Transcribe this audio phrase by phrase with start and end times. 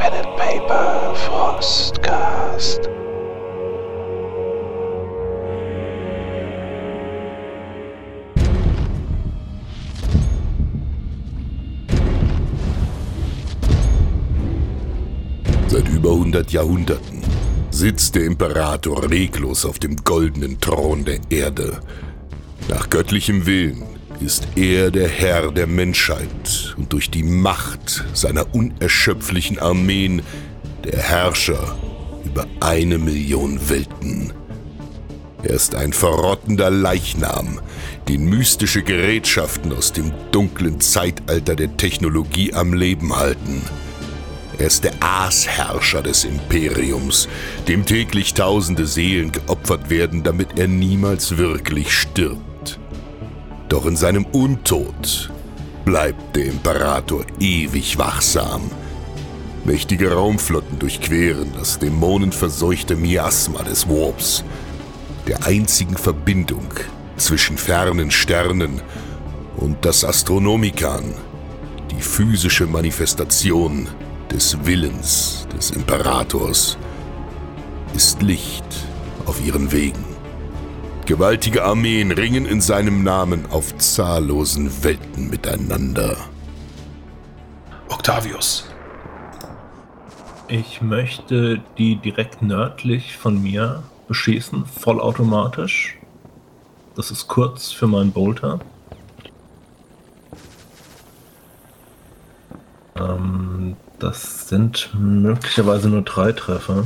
[0.00, 2.88] Pen and Paper Frostcast.
[15.68, 17.20] Seit über 100 Jahrhunderten
[17.70, 21.78] sitzt der Imperator reglos auf dem goldenen Thron der Erde.
[22.70, 23.89] Nach göttlichem Willen
[24.20, 30.22] ist er der Herr der Menschheit und durch die Macht seiner unerschöpflichen Armeen
[30.84, 31.78] der Herrscher
[32.24, 34.32] über eine Million Welten.
[35.42, 37.60] Er ist ein verrottender Leichnam,
[38.08, 43.62] den mystische Gerätschaften aus dem dunklen Zeitalter der Technologie am Leben halten.
[44.58, 47.26] Er ist der Aasherrscher des Imperiums,
[47.68, 52.49] dem täglich tausende Seelen geopfert werden, damit er niemals wirklich stirbt.
[53.70, 55.30] Doch in seinem Untod
[55.84, 58.62] bleibt der Imperator ewig wachsam.
[59.64, 64.42] Mächtige Raumflotten durchqueren das dämonenverseuchte Miasma des Warps,
[65.28, 66.66] der einzigen Verbindung
[67.16, 68.82] zwischen fernen Sternen
[69.56, 71.14] und das Astronomikan,
[71.92, 73.86] die physische Manifestation
[74.32, 76.76] des Willens des Imperators,
[77.94, 78.64] ist Licht
[79.26, 80.09] auf ihren Wegen.
[81.10, 86.16] Gewaltige Armeen ringen in seinem Namen auf zahllosen Welten miteinander.
[87.88, 88.70] Octavius.
[90.46, 95.98] Ich möchte die direkt nördlich von mir beschießen, vollautomatisch.
[96.94, 98.60] Das ist kurz für meinen Bolter.
[102.94, 106.84] Ähm, das sind möglicherweise nur drei Treffer.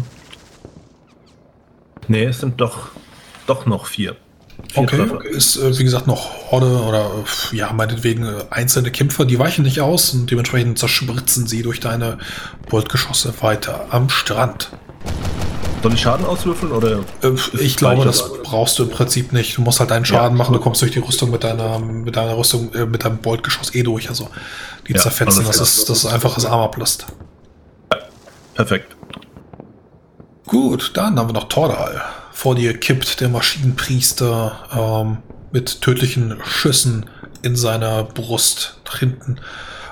[2.08, 2.88] Nee, es sind doch,
[3.46, 4.16] doch noch vier.
[4.72, 5.24] vier Okay, Treffer.
[5.24, 7.10] ist äh, wie gesagt noch Horde oder
[7.52, 12.18] äh, ja, meinetwegen einzelne Kämpfer, die weichen nicht aus und dementsprechend zerspritzen sie durch deine
[12.68, 14.70] Boltgeschosse weiter am Strand.
[15.82, 17.00] Soll ich Schaden auswürfeln oder?
[17.22, 18.42] Äh, ich glaube, das oder?
[18.42, 19.58] brauchst du im Prinzip nicht.
[19.58, 22.16] Du musst halt deinen Schaden Ja, machen, du kommst durch die Rüstung mit deiner, mit
[22.16, 24.08] deiner Rüstung, äh, mit deinem Boltgeschoss eh durch.
[24.08, 24.30] Also
[24.88, 26.98] die Ja, zerfetzen, das ist, das ist einfaches Armor Plus.
[28.54, 28.96] Perfekt.
[30.46, 32.00] Gut, dann haben wir noch Tordal.
[32.36, 35.18] Vor dir kippt der Maschinenpriester ähm,
[35.52, 37.06] mit tödlichen Schüssen
[37.42, 39.36] in seiner Brust hinten.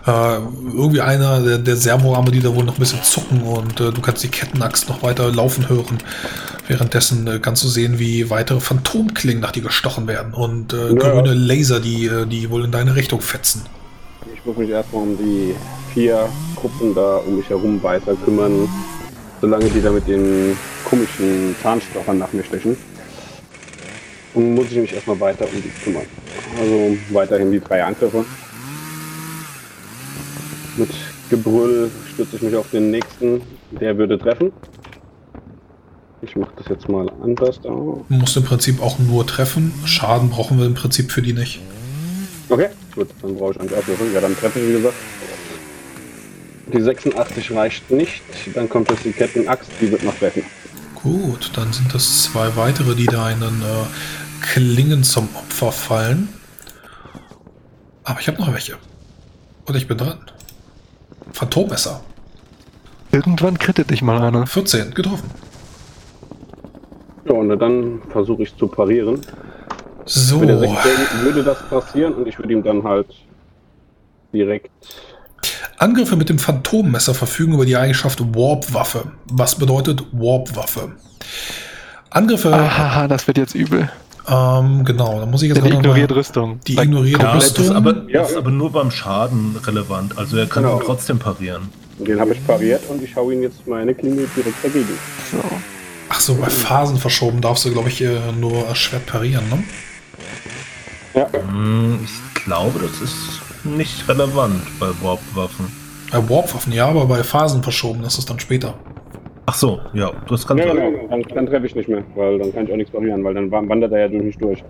[0.04, 0.38] Äh,
[0.74, 4.00] irgendwie einer der, der Servoarme, die da wohl noch ein bisschen zucken und äh, du
[4.00, 5.98] kannst die Kettenaxt noch weiter laufen hören.
[6.66, 10.94] Währenddessen äh, kannst du sehen, wie weitere Phantomklingen nach dir gestochen werden und äh, Ja.
[10.94, 13.62] grüne Laser, die, äh, die wohl in deine Richtung fetzen.
[14.34, 15.54] Ich muss mich erstmal um die
[15.94, 18.68] vier Gruppen da um mich herum weiter kümmern,
[19.42, 22.76] solange die da mit den komischen Zahnstochern nach mir stechen.
[24.34, 26.06] Und muss ich mich erstmal weiter um die kümmern.
[26.58, 28.24] Also weiterhin die drei Angriffe.
[30.76, 30.88] Mit
[31.28, 33.42] Gebrüll stütze ich mich auf den nächsten,
[33.72, 34.52] der würde treffen.
[36.22, 37.60] Ich mache das jetzt mal anders.
[37.60, 39.74] Du musst im Prinzip auch nur treffen.
[39.84, 41.60] Schaden brauchen wir im Prinzip für die nicht.
[42.48, 44.12] Okay, gut, dann brauche ich einen Abwürfel.
[44.14, 44.94] Ja, dann treffe ich, wie gesagt.
[46.66, 48.22] Die 86 reicht nicht.
[48.54, 50.44] Dann kommt jetzt die Kettenaxt, die wird noch treffen.
[50.94, 56.28] Gut, dann sind das zwei weitere, die deinen äh, Klingen zum Opfer fallen.
[58.04, 58.76] Aber ich habe noch welche.
[59.66, 60.18] Und ich bin dran.
[61.32, 62.00] Phantommesser.
[63.10, 64.46] Irgendwann krittet dich mal einer.
[64.46, 65.30] 14, getroffen.
[67.24, 69.20] Ja, und dann versuche ich zu parieren.
[70.04, 73.06] So, Mit der 16 würde das passieren und ich würde ihm dann halt
[74.32, 74.70] direkt.
[75.82, 79.06] Angriffe mit dem Phantommesser verfügen über die Eigenschaft Warp-Waffe.
[79.26, 80.92] Was bedeutet Warp-Waffe?
[82.10, 83.90] Angriffe, Ahaha, das wird jetzt übel.
[84.28, 86.60] ähm, genau, da muss ich jetzt gerade noch ignoriert mal- Rüstung.
[86.68, 87.64] Die ignoriert Ja, das Rüstung.
[87.64, 88.20] ist, aber, Ja.
[88.20, 90.16] das ist aber nur beim Schaden relevant.
[90.16, 90.78] Also er kann Genau.
[90.78, 91.62] trotzdem parieren.
[91.98, 94.86] Den habe ich pariert und ich hau ihn jetzt meine Klinge direkt dagegen.
[95.32, 95.38] So.
[96.10, 99.64] Ach so, bei Phasen verschoben darfst du, glaube ich, äh, nur Schwert parieren, ne?
[101.14, 105.66] Ja, Hm, Ich glaube, das ist nicht relevant bei Warp-Waffen.
[106.10, 108.74] Bei Warp-Waffen ja, aber bei Phasen verschoben, das ist dann später.
[109.46, 110.76] Ach so, ja, das kann ja sein.
[110.76, 111.08] genau.
[111.08, 113.50] Dann, dann treffe ich nicht mehr, weil dann kann ich auch nichts parieren, weil dann
[113.50, 114.62] wa- wandert er ja durch nicht durch.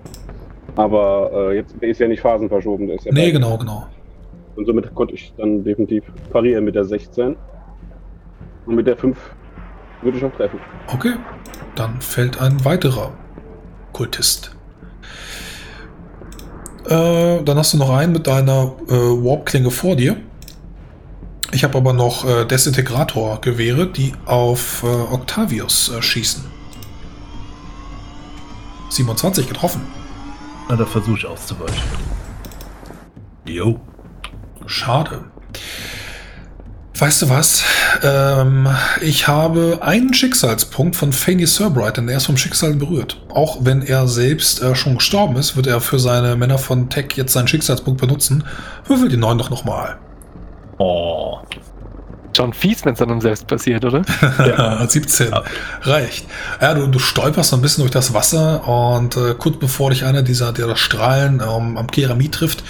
[0.76, 3.86] Aber äh, jetzt der ist ja nicht phasenverschoben, der ist ja Nee, bei- genau, genau.
[4.56, 7.36] Und somit konnte ich dann definitiv parieren mit der 16.
[8.66, 9.18] Und mit der 5
[10.02, 10.58] würde ich auch treffen.
[10.92, 11.12] Okay,
[11.74, 13.12] dann fällt ein weiterer
[13.92, 14.56] Kultist.
[16.86, 20.16] Äh, dann hast du noch einen mit deiner äh, Warp-Klinge vor dir.
[21.52, 26.44] Ich habe aber noch äh, Desintegrator-Gewehre, die auf äh, Octavius äh, schießen.
[28.88, 29.82] 27 getroffen.
[30.68, 31.82] Na, da versuche ich auszuweichen.
[33.44, 33.80] Jo.
[34.66, 35.24] Schade.
[36.98, 37.64] Weißt du was?
[38.02, 38.68] Ähm,
[39.00, 43.18] ich habe einen Schicksalspunkt von Fanny Surbright, denn er ist vom Schicksal berührt.
[43.30, 47.12] Auch wenn er selbst äh, schon gestorben ist, wird er für seine Männer von Tech
[47.14, 48.44] jetzt seinen Schicksalspunkt benutzen.
[48.86, 49.96] Würfel die neuen doch nochmal.
[50.78, 51.38] Oh.
[52.36, 54.02] Schon fies, wenn es dann um selbst passiert, oder?
[54.38, 55.32] Ja, 17.
[55.82, 56.26] Reicht.
[56.60, 60.04] Ja, du, du stolperst so ein bisschen durch das Wasser und äh, kurz bevor dich
[60.04, 62.64] einer dieser, dieser Strahlen ähm, am Keramid trifft,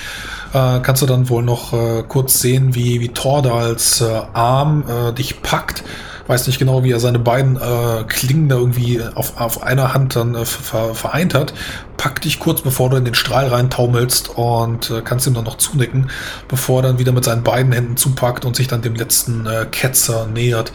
[0.53, 5.13] äh, kannst du dann wohl noch äh, kurz sehen, wie, wie Tordals äh, Arm äh,
[5.13, 5.83] dich packt.
[6.29, 10.15] Weiß nicht genau, wie er seine beiden äh, Klingen da irgendwie auf, auf einer Hand
[10.15, 11.53] dann äh, ver vereint hat.
[11.97, 16.11] Packt dich kurz, bevor du in den Strahl reintaumelst und kannst ihm dann noch zunicken,
[16.49, 20.27] bevor er dann wieder mit seinen beiden Händen zupackt und sich dann dem letzten Ketzer
[20.27, 20.73] nähert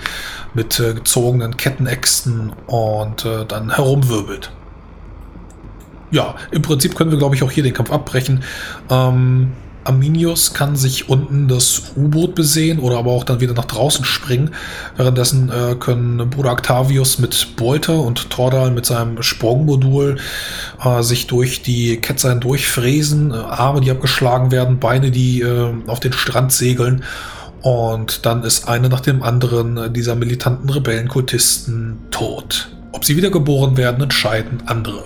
[0.54, 4.52] mit gezogenen Kettenäxten und dann herumwirbelt.
[6.12, 8.44] Ja, im Prinzip können wir, glaube ich, auch hier den Kampf abbrechen.
[8.90, 9.52] Ähm,
[9.88, 14.51] Arminius kann sich unten das U-Boot besehen oder aber auch dann wieder nach draußen springen.
[14.98, 20.18] Währenddessen äh, können Bruder Octavius mit Bolter und Tordal mit seinem Sprungmodul
[20.84, 23.31] äh, sich durch die Ketzern durchfräsen.
[23.31, 27.04] Äh, Arme, die abgeschlagen werden, Beine, die äh, auf den Strand segeln.
[27.62, 32.69] Und dann ist eine nach dem anderen äh, dieser militanten Rebellenkultisten tot.
[32.92, 35.06] Ob sie wiedergeboren werden, entscheiden andere.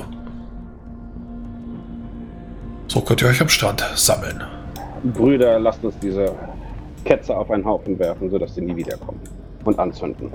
[2.88, 4.44] So könnt ihr euch am Strand sammeln.
[5.04, 6.36] Brüder, lasst uns diese
[7.06, 9.20] Ketzer auf einen Haufen werfen, sodass sie nie wiederkommen.
[9.64, 10.32] Und anzünden.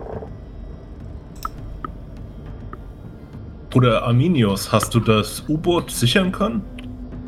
[3.70, 6.62] Bruder Arminius, hast du das U-Boot sichern können?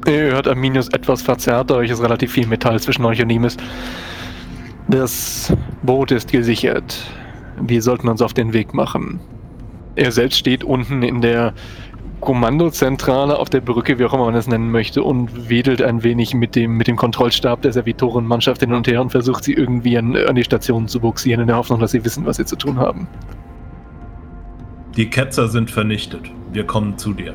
[0.07, 3.61] Ihr hört Arminius etwas verzerrt, dadurch ist relativ viel Metall zwischen euch und ihm ist.
[4.89, 5.53] Das
[5.83, 6.97] Boot ist gesichert.
[7.61, 9.21] Wir sollten uns auf den Weg machen.
[9.97, 11.53] Er selbst steht unten in der
[12.21, 16.35] Kommandozentrale auf der Brücke, wie auch immer man es nennen möchte, und wedelt ein wenig
[16.35, 20.17] mit dem, mit dem Kontrollstab der Servitorenmannschaft hin und her und versucht sie irgendwie an,
[20.17, 22.79] an die Station zu buxieren, in der Hoffnung, dass sie wissen, was sie zu tun
[22.79, 23.09] haben.
[24.97, 26.23] Die Ketzer sind vernichtet.
[26.53, 27.35] Wir kommen zu dir.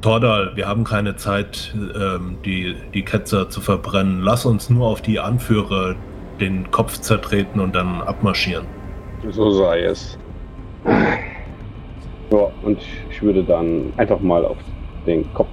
[0.00, 4.20] Tordal, wir haben keine Zeit, ähm, die, die Ketzer zu verbrennen.
[4.22, 5.96] Lass uns nur auf die Anführer
[6.40, 8.66] den Kopf zertreten und dann abmarschieren.
[9.30, 10.18] So sei es.
[12.30, 12.78] Ja, und
[13.10, 14.56] ich würde dann einfach mal auf
[15.06, 15.48] den Kopf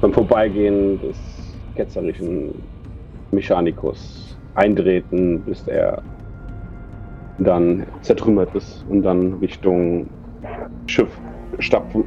[0.00, 1.18] beim Vorbeigehen des
[1.74, 2.54] ketzerischen
[3.30, 6.02] Mechanikus eintreten, bis er
[7.38, 10.08] dann zertrümmert ist und dann Richtung
[10.86, 11.10] Schiff
[11.58, 12.04] stapfen.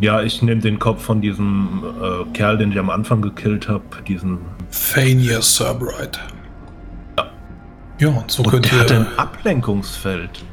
[0.00, 3.84] Ja, ich nehme den Kopf von diesem äh, Kerl, den ich am Anfang gekillt habe,
[4.06, 4.38] diesen.
[4.70, 6.20] Fania Cerberite.
[7.16, 7.30] Ja.
[8.00, 10.44] Ja, und so Und könnt der hat ein Ablenkungsfeld.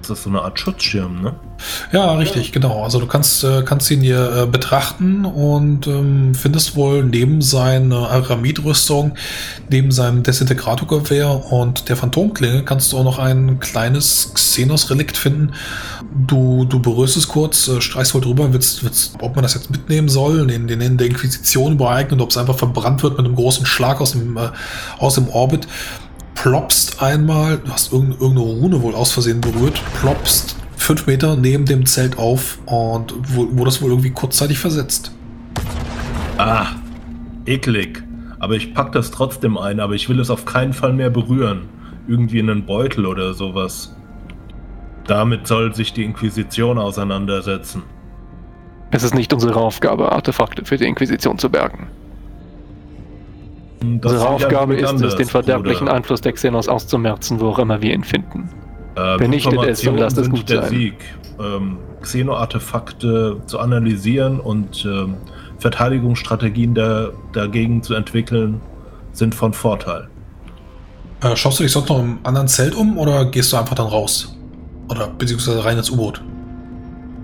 [0.00, 1.34] Das ist so eine Art Schutzschirm, ne?
[1.92, 2.82] Ja, richtig, genau.
[2.82, 8.10] Also du kannst, äh, kannst ihn hier äh, betrachten und ähm, findest wohl neben seiner
[8.10, 9.14] Aramid-Rüstung,
[9.68, 15.52] neben seinem Desintegratorgewehr und der Phantomklinge kannst du auch noch ein kleines Xenos-Relikt finden.
[16.26, 19.70] Du, du berührst es kurz, äh, streichst wohl drüber, willst, willst, ob man das jetzt
[19.70, 23.36] mitnehmen soll, den, den in der Inquisition übereignen, ob es einfach verbrannt wird mit einem
[23.36, 24.38] großen Schlag aus dem,
[24.98, 25.68] aus dem Orbit
[26.42, 31.66] ploppst einmal, du hast irgendeine, irgendeine Rune wohl aus Versehen berührt, ploppst fünf Meter neben
[31.66, 35.12] dem Zelt auf und wurde das wohl irgendwie kurzzeitig versetzt.
[36.38, 36.68] Ah,
[37.44, 38.02] eklig.
[38.38, 41.68] Aber ich pack das trotzdem ein, aber ich will es auf keinen Fall mehr berühren.
[42.08, 43.94] Irgendwie in einen Beutel oder sowas.
[45.06, 47.82] Damit soll sich die Inquisition auseinandersetzen.
[48.90, 51.88] Es ist nicht unsere Aufgabe, Artefakte für die Inquisition zu bergen.
[53.80, 55.94] Das unsere Aufgabe ist es, den verderblichen Bruder.
[55.94, 58.50] Einfluss der Xenos auszumerzen, wo auch immer wir ihn finden.
[58.94, 60.70] Äh, Vernichtet es und lasst es gut der sein.
[60.70, 60.94] Sieg.
[61.38, 65.14] Ähm, Xeno-Artefakte zu analysieren und ähm,
[65.58, 68.60] Verteidigungsstrategien da, dagegen zu entwickeln,
[69.12, 70.08] sind von Vorteil.
[71.22, 73.86] Äh, schaust du dich sonst noch im anderen Zelt um oder gehst du einfach dann
[73.86, 74.36] raus?
[74.88, 76.22] Oder beziehungsweise rein ins U-Boot?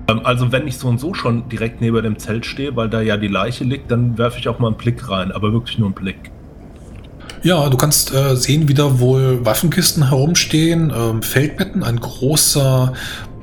[0.08, 3.00] Ähm, also wenn ich so und so schon direkt neben dem Zelt stehe, weil da
[3.00, 5.88] ja die Leiche liegt, dann werfe ich auch mal einen Blick rein, aber wirklich nur
[5.88, 6.30] einen Blick.
[7.46, 12.92] Ja, du kannst äh, sehen, wie da wohl Waffenkisten herumstehen, ähm, Feldbetten, ein großer,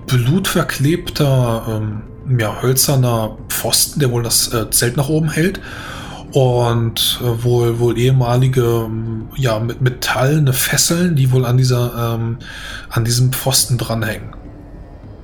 [0.07, 5.61] blutverklebter, ähm, ja, hölzerner Pfosten, der wohl das äh, Zelt nach oben hält.
[6.33, 12.39] Und äh, wohl, wohl ehemalige, ähm, ja, mit metallene Fesseln, die wohl an dieser, ähm,
[12.89, 14.42] an diesem Pfosten dranhängen.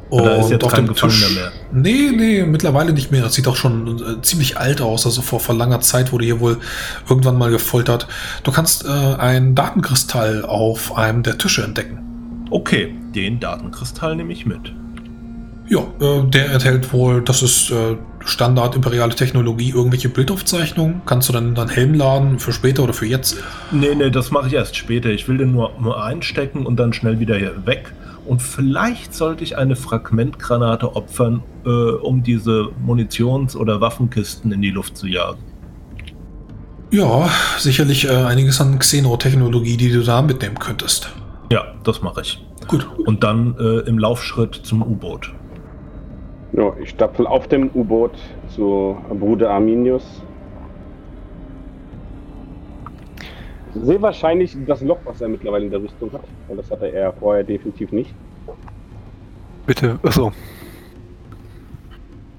[0.10, 1.52] Und da ist jetzt auf kein Gefangener Tisch- mehr.
[1.72, 3.22] Nee, nee, mittlerweile nicht mehr.
[3.22, 5.06] Das sieht auch schon äh, ziemlich alt aus.
[5.06, 6.58] Also vor, vor langer Zeit wurde hier wohl
[7.08, 8.08] irgendwann mal gefoltert.
[8.44, 12.00] Du kannst äh, einen Datenkristall auf einem der Tische entdecken.
[12.50, 14.74] Okay, den Datenkristall nehme ich mit.
[15.68, 21.04] Ja, äh, der enthält wohl, das ist äh, Standard imperiale Technologie irgendwelche Bildaufzeichnungen?
[21.06, 23.38] Kannst du dann deinen Helm laden für später oder für jetzt?
[23.70, 25.10] Nee, nee, das mache ich erst später.
[25.10, 27.94] Ich will den nur, nur einstecken und dann schnell wieder hier weg.
[28.30, 34.70] Und vielleicht sollte ich eine Fragmentgranate opfern, äh, um diese Munitions- oder Waffenkisten in die
[34.70, 35.40] Luft zu jagen.
[36.92, 41.12] Ja, sicherlich äh, einiges an Xenotechnologie, die du da mitnehmen könntest.
[41.52, 42.46] Ja, das mache ich.
[42.68, 42.88] Gut.
[43.04, 45.34] Und dann äh, im Laufschritt zum U-Boot.
[46.54, 48.12] Ja, ich stapfel auf dem U-Boot
[48.56, 50.04] zu Bruder Arminius.
[53.76, 57.14] Sehe wahrscheinlich das Loch, was er mittlerweile in der Rüstung hat, weil das hatte er
[57.14, 58.14] vorher definitiv nicht.
[59.66, 60.32] Bitte, achso.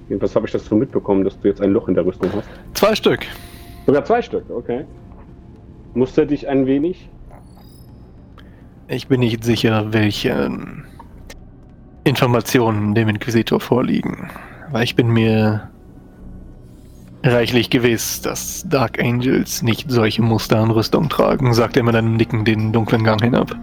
[0.08, 2.48] Jedenfalls habe ich das so mitbekommen, dass du jetzt ein Loch in der Rüstung hast.
[2.74, 3.20] Zwei Stück.
[3.86, 4.84] Sogar zwei Stück, okay.
[5.94, 7.08] Muster dich ein wenig?
[8.88, 10.84] Ich bin nicht sicher, welche ähm,
[12.02, 14.28] Informationen dem Inquisitor vorliegen.
[14.68, 15.69] Aber ich bin mir
[17.22, 22.16] reichlich gewiss, dass Dark Angels nicht solche Muster an Rüstung tragen, sagt er mit einem
[22.16, 23.54] Nicken den dunklen Gang hinab.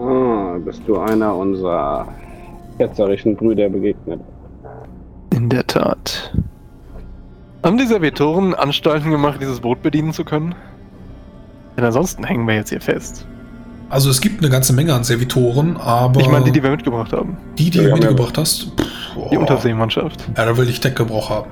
[0.00, 2.08] Ah, bist du einer unserer
[2.78, 4.20] ketzerischen Brüder begegnet?
[5.34, 6.34] In der Tat.
[7.64, 10.54] Haben die Servitoren Anstalten gemacht, dieses Boot bedienen zu können?
[11.76, 13.26] Denn ansonsten hängen wir jetzt hier fest.
[13.90, 17.12] Also es gibt eine ganze Menge an Servitoren, aber Ich meine, die, die wir mitgebracht
[17.12, 17.36] haben.
[17.58, 19.36] die, die Ja, du wir haben ja- mitgebracht hast, pff, Die.
[19.36, 20.28] Unterseemannschaft.
[20.36, 21.50] ja, da will ich Deckgebrauch haben.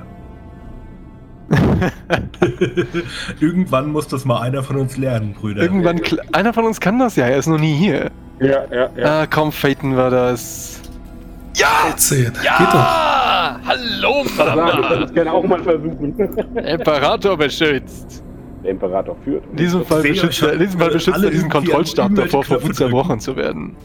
[3.39, 5.61] Irgendwann muss das mal einer von uns lernen, Brüder.
[5.61, 8.11] Irgendwann, einer von uns kann das ja, er ist noch nie hier.
[8.39, 10.81] Ja, ja, Ah, komm, Phaeton war das.
[11.55, 11.95] Ja!
[11.95, 12.25] 10.
[12.25, 12.43] Geht doch.
[12.43, 13.59] Ja!
[13.65, 14.95] Hallo, Mama!
[14.99, 16.15] das gerne auch mal versuchen.
[16.57, 18.23] Imperator beschützt.
[18.63, 19.43] Der Imperator führt.
[19.51, 22.61] In diesem Fall beschützt er, in diesem Fall alle beschützt er diesen Kontrollstab davor, vor
[22.63, 23.75] Wut zerbrochen zu werden.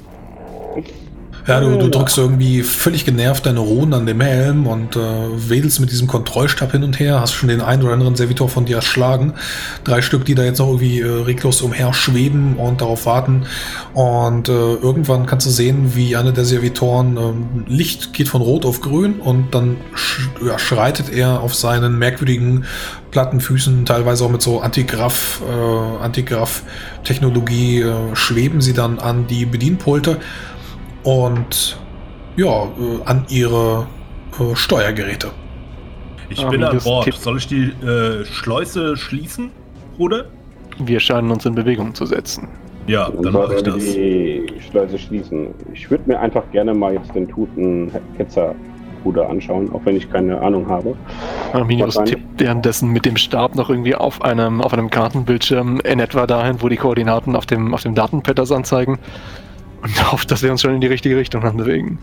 [1.46, 5.80] Ja, du, du drückst irgendwie völlig genervt deine Runen an dem Helm und äh, wedelst
[5.80, 8.76] mit diesem Kontrollstab hin und her, hast schon den einen oder anderen Servitor von dir
[8.76, 9.34] erschlagen.
[9.84, 13.46] Drei Stück, die da jetzt noch irgendwie äh, reglos umher schweben und darauf warten.
[13.94, 18.66] Und äh, irgendwann kannst du sehen, wie einer der Servitoren ähm, Licht geht von rot
[18.66, 22.64] auf grün und dann sch ja, schreitet er auf seinen merkwürdigen
[23.10, 29.46] platten Füßen, teilweise auch mit so Antigraff, äh, Antigraff-Technologie, äh, schweben sie dann an die
[29.46, 30.18] Bedienpulte
[31.04, 31.78] und
[32.36, 32.68] ja, äh,
[33.04, 33.86] an ihre
[34.38, 35.28] äh, Steuergeräte.
[36.28, 37.04] Ich Ah, bin an Bord.
[37.04, 39.50] Tipp- Soll ich die äh, Schleuse schließen,
[39.96, 40.26] Bruder?
[40.78, 42.48] Wir scheinen uns in Bewegung zu setzen.
[42.86, 43.76] Ja, Und dann mache ich das.
[43.76, 45.48] die Schleuse schließen.
[45.74, 50.40] Ich würde mir einfach gerne mal jetzt den toten Ketzerbruder anschauen, auch wenn ich keine
[50.40, 50.96] Ahnung habe.
[51.52, 52.14] Arminius Wahrscheinlich.
[52.14, 56.62] tippt währenddessen mit dem Stab noch irgendwie auf einem, auf einem Kartenbildschirm in etwa dahin,
[56.62, 58.98] wo die Koordinaten auf dem, auf dem Datenpad das anzeigen.
[59.82, 61.98] Und hofft, dass wir uns schon in die richtige Richtung dann bewegen.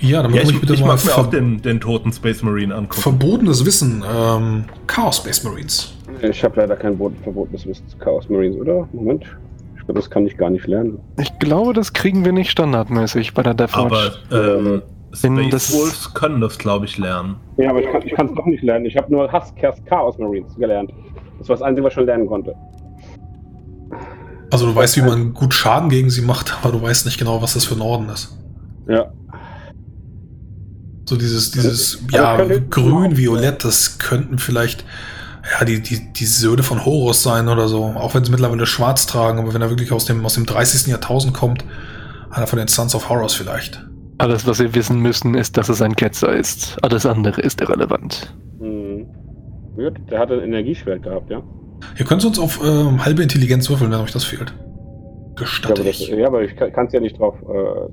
[0.00, 2.42] Ja, dann Ja, ich, ich bitte ich mal mag mir auch den, den toten Space
[2.42, 3.02] Marine angucken.
[3.02, 4.02] verbotenes Wissen.
[4.10, 5.94] Ähm, Chaos Space Marines.
[6.22, 8.88] Ich habe leider kein verbotenes Wissen zu Chaos Marines, oder?
[8.92, 9.24] Moment.
[9.76, 10.98] Ich glaube, das kann ich gar nicht lernen.
[11.18, 14.18] Ich glaube, das kriegen wir nicht standardmäßig bei der Death Aber Watch.
[14.32, 14.82] ähm,
[15.22, 17.36] Wenn Space das- Wolves können das, glaube ich, lernen.
[17.58, 18.86] Ja, aber ich kann es doch nicht lernen.
[18.86, 19.52] Ich habe nur Hass
[19.86, 20.92] Chaos Marines gelernt.
[21.38, 22.54] Das war das Einzige, was ich schon lernen konnte.
[24.50, 27.42] Also du weißt, wie man gut Schaden gegen sie macht, aber du weißt nicht genau,
[27.42, 28.36] was das für ein Orden ist.
[28.88, 29.12] Ja.
[31.08, 34.84] So dieses, dieses, Aber ja, könnte- grün, violett, das könnten vielleicht,
[35.58, 37.84] ja, die, die, die Söhne von Horus sein oder so.
[37.84, 40.86] Auch wenn sie mittlerweile schwarz tragen, aber wenn er wirklich aus dem, aus dem 30.
[40.86, 41.64] Jahrtausend kommt,
[42.30, 43.84] einer von den Sons of Horus vielleicht.
[44.18, 46.76] Alles, was wir wissen müssen, ist, dass es ein Ketzer ist.
[46.82, 48.32] Alles andere ist irrelevant.
[48.60, 49.06] Hm.
[49.74, 51.42] Gut, der hatte ein Energieschwert gehabt, ja.
[51.98, 54.50] Ihr könnt uns auf ähm, halbe Intelligenz würfeln, wenn euch das fehlt.
[54.50, 54.56] Ja,
[55.36, 56.08] Gestatte aber, das, ich.
[56.08, 57.36] ja, aber ich kann es ja nicht drauf.
[57.42, 57.92] Äh,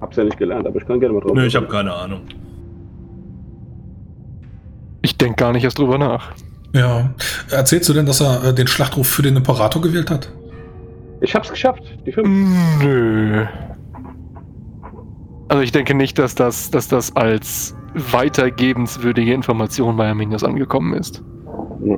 [0.00, 1.32] hab's ja nicht gelernt, aber ich kann gerne mal drauf.
[1.34, 2.22] Nö, ich habe keine Ahnung.
[5.02, 6.32] Ich denke gar nicht erst drüber nach.
[6.74, 7.12] Ja.
[7.50, 10.32] Erzählst du denn, dass er äh, den Schlachtruf für den Imperator gewählt hat?
[11.20, 11.82] Ich hab's geschafft.
[12.06, 12.28] Die fünf.
[12.82, 13.44] Nö.
[15.48, 21.22] Also ich denke nicht, dass das, dass das als weitergebenswürdige Information bei Arminius angekommen ist.
[21.84, 21.96] Ja.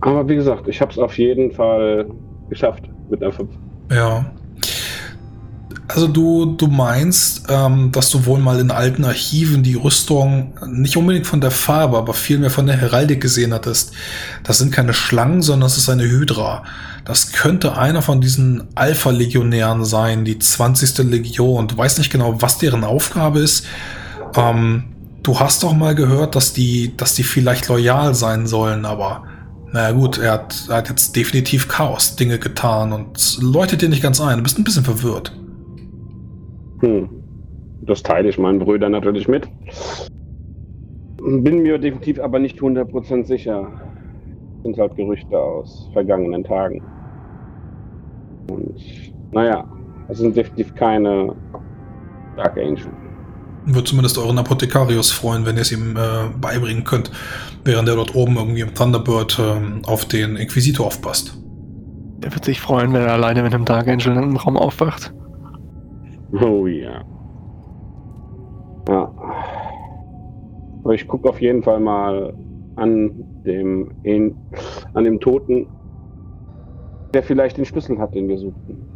[0.00, 2.06] Aber wie gesagt, ich hab's auf jeden Fall
[2.48, 3.50] geschafft mit einer 5.
[3.92, 4.32] Ja.
[5.88, 10.96] Also du, du meinst, ähm, dass du wohl mal in alten Archiven die Rüstung nicht
[10.96, 13.92] unbedingt von der Farbe, aber vielmehr von der Heraldik gesehen hattest.
[14.44, 16.62] Das sind keine Schlangen, sondern es ist eine Hydra.
[17.04, 20.98] Das könnte einer von diesen Alpha-Legionären sein, die 20.
[21.10, 21.66] Legion.
[21.66, 23.66] Du weißt nicht genau, was deren Aufgabe ist.
[24.36, 24.84] Ähm,
[25.24, 29.24] du hast doch mal gehört, dass die, dass die vielleicht loyal sein sollen, aber
[29.72, 34.20] naja gut, er hat, er hat jetzt definitiv Chaos-Dinge getan und läutet dir nicht ganz
[34.20, 34.38] ein.
[34.38, 35.32] Du bist ein bisschen verwirrt.
[36.80, 37.08] Hm.
[37.82, 39.48] Das teile ich meinen Brüdern natürlich mit.
[41.18, 43.68] Bin mir definitiv aber nicht 100% sicher.
[44.62, 46.82] Sind halt Gerüchte aus vergangenen Tagen.
[48.50, 48.76] Und
[49.32, 49.64] naja,
[50.08, 51.34] es sind definitiv keine
[52.36, 52.90] Dark Angel.
[53.64, 57.10] Würde zumindest euren Apothekarius freuen, wenn ihr es ihm äh, beibringen könnt,
[57.64, 61.36] während er dort oben irgendwie im Thunderbird ähm, auf den Inquisitor aufpasst.
[62.18, 65.12] Der wird sich freuen, wenn er alleine mit einem Dark Angel in einem Raum aufwacht.
[66.32, 67.02] Oh ja.
[68.88, 69.12] Ja.
[70.82, 72.34] Aber ich gucke auf jeden Fall mal
[72.76, 73.10] an
[73.44, 73.90] dem,
[74.94, 75.66] an dem Toten,
[77.12, 78.89] der vielleicht den Schlüssel hat, den wir suchten.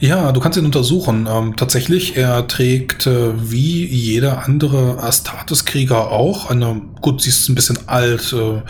[0.00, 1.28] Ja, du kannst ihn untersuchen.
[1.30, 7.54] Ähm, tatsächlich, er trägt äh, wie jeder andere Astartes-Krieger auch eine, gut, sie ist ein
[7.54, 8.62] bisschen alt, äh,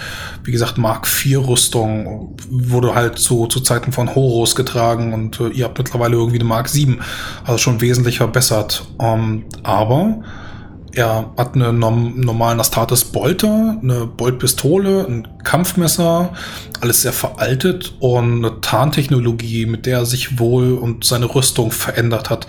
[0.45, 5.49] wie gesagt, Mark IV Rüstung, wurde halt zu, zu Zeiten von Horus getragen und äh,
[5.49, 7.01] ihr habt mittlerweile irgendwie eine Mark 7,
[7.45, 8.87] also schon wesentlich verbessert.
[9.01, 10.23] Ähm, aber
[10.95, 16.33] er hat einen normalen Astartes Bolter, eine Boltpistole, ein Kampfmesser,
[16.81, 22.31] alles sehr veraltet und eine Tarntechnologie, mit der er sich wohl und seine Rüstung verändert
[22.31, 22.47] hat.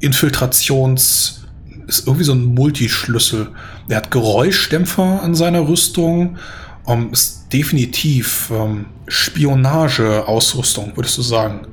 [0.00, 1.44] Infiltrations
[1.86, 3.48] ist irgendwie so ein Multischlüssel.
[3.88, 6.38] Er hat Geräuschdämpfer an seiner Rüstung,
[6.84, 11.66] um, ähm, ist definitiv ähm, Spionage-Ausrüstung, würdest du sagen.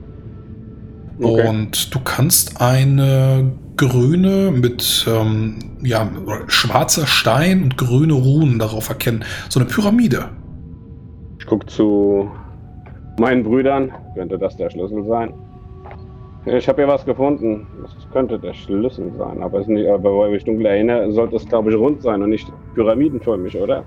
[1.21, 1.47] Okay.
[1.47, 6.09] Und du kannst eine grüne mit ähm, ja,
[6.47, 9.23] schwarzer Stein und grüne Runen darauf erkennen.
[9.47, 10.29] So eine Pyramide.
[11.39, 12.29] Ich gucke zu
[13.17, 13.91] meinen Brüdern.
[14.15, 15.33] Könnte das der Schlüssel sein?
[16.45, 17.67] Ich habe hier was gefunden.
[17.81, 19.41] Das könnte der Schlüssel sein.
[19.41, 22.29] Aber, es nicht, aber weil ich dunkel erinnere, sollte es, glaube ich, rund sein und
[22.29, 23.83] nicht pyramidenförmig, oder?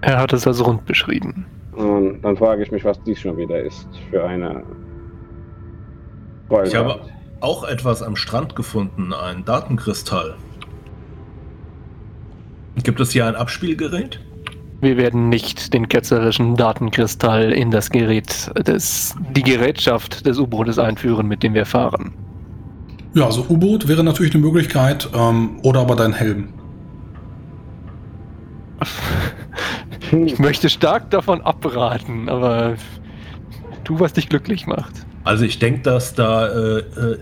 [0.00, 1.44] Er hat es als rund beschrieben.
[1.76, 4.62] Und dann frage ich mich, was dies schon wieder ist für eine.
[6.64, 7.00] Ich habe
[7.40, 10.36] auch etwas am Strand gefunden, ein Datenkristall.
[12.82, 14.20] Gibt es hier ein Abspielgerät?
[14.80, 21.26] Wir werden nicht den ketzerischen Datenkristall in das Gerät des, die Gerätschaft des U-Bootes einführen,
[21.26, 22.12] mit dem wir fahren.
[23.12, 26.48] Ja, also U-Boot wäre natürlich eine Möglichkeit, ähm, oder aber dein Helm.
[30.12, 32.74] Ich möchte stark davon abraten, aber
[33.84, 35.06] tu, was dich glücklich macht.
[35.22, 37.18] Also ich denke, dass da äh, äh,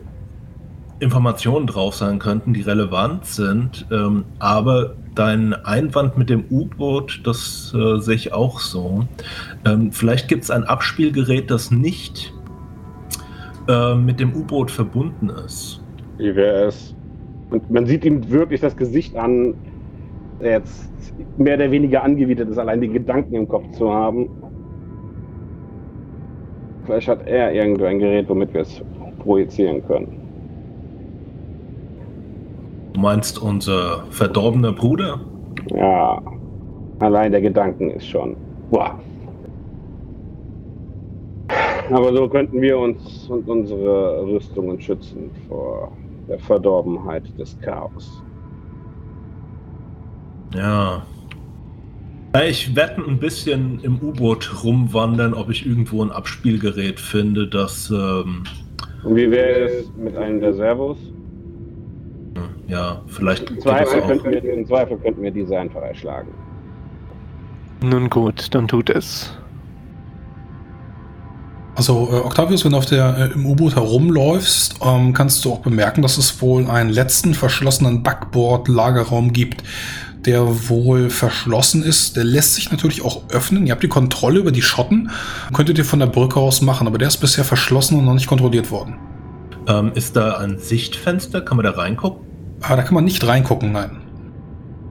[1.01, 3.87] Informationen drauf sein könnten, die relevant sind.
[3.93, 9.05] Ähm, aber dein Einwand mit dem U-Boot, das äh, sehe ich auch so.
[9.65, 12.33] Ähm, vielleicht gibt es ein Abspielgerät, das nicht
[13.69, 15.83] äh, mit dem U-Boot verbunden ist.
[16.19, 16.95] Wie wäre es?
[17.51, 19.55] Und man sieht ihm wirklich das Gesicht an,
[20.41, 20.91] der jetzt
[21.37, 24.29] mehr oder weniger angewidert ist, allein die Gedanken im Kopf zu haben.
[26.85, 28.83] Vielleicht hat er irgendwo ein Gerät, womit wir es
[29.19, 30.18] projizieren können.
[32.99, 35.21] Du meinst unser verdorbener Bruder?
[35.71, 36.21] Ja,
[36.99, 38.37] allein der Gedanken ist schon.
[38.73, 38.99] Boah.
[41.93, 45.93] Aber so könnten wir uns und unsere Rüstungen schützen vor
[46.29, 48.21] der Verdorbenheit des Chaos.
[50.57, 51.07] Ja.
[52.49, 57.93] Ich werde ein bisschen im U-Boot rumwandern, ob ich irgendwo ein Abspielgerät finde, das.
[57.93, 58.43] Ähm,
[59.05, 60.99] und wie wäre es mit einem der Servos?
[62.69, 63.51] Ja, vielleicht.
[63.51, 66.29] Im Zweifel, könnten wir, Im Zweifel könnten wir diese einfach erschlagen.
[67.81, 69.35] Nun gut, dann tut es.
[71.75, 75.61] Also, äh, Octavius, wenn du auf der, äh, im U-Boot herumläufst, ähm, kannst du auch
[75.61, 79.63] bemerken, dass es wohl einen letzten verschlossenen Backboard-Lagerraum gibt,
[80.27, 82.17] der wohl verschlossen ist.
[82.17, 83.67] Der lässt sich natürlich auch öffnen.
[83.67, 85.11] Ihr habt die Kontrolle über die Schotten.
[85.55, 88.27] Könntet ihr von der Brücke aus machen, aber der ist bisher verschlossen und noch nicht
[88.27, 88.99] kontrolliert worden.
[89.69, 91.41] Ähm, ist da ein Sichtfenster?
[91.41, 92.28] Kann man da reingucken?
[92.63, 93.91] Aber da kann man nicht reingucken, nein.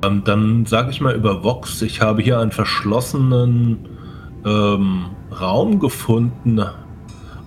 [0.04, 3.90] Ähm, dann sage ich mal über Vox, ich habe hier einen verschlossenen
[4.46, 5.06] ähm,
[5.40, 6.62] Raum gefunden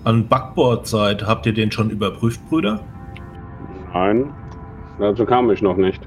[0.03, 1.27] an Backbordseite.
[1.27, 2.79] Habt ihr den schon überprüft, Brüder?
[3.93, 4.31] Nein,
[4.99, 6.01] dazu kam ich noch nicht.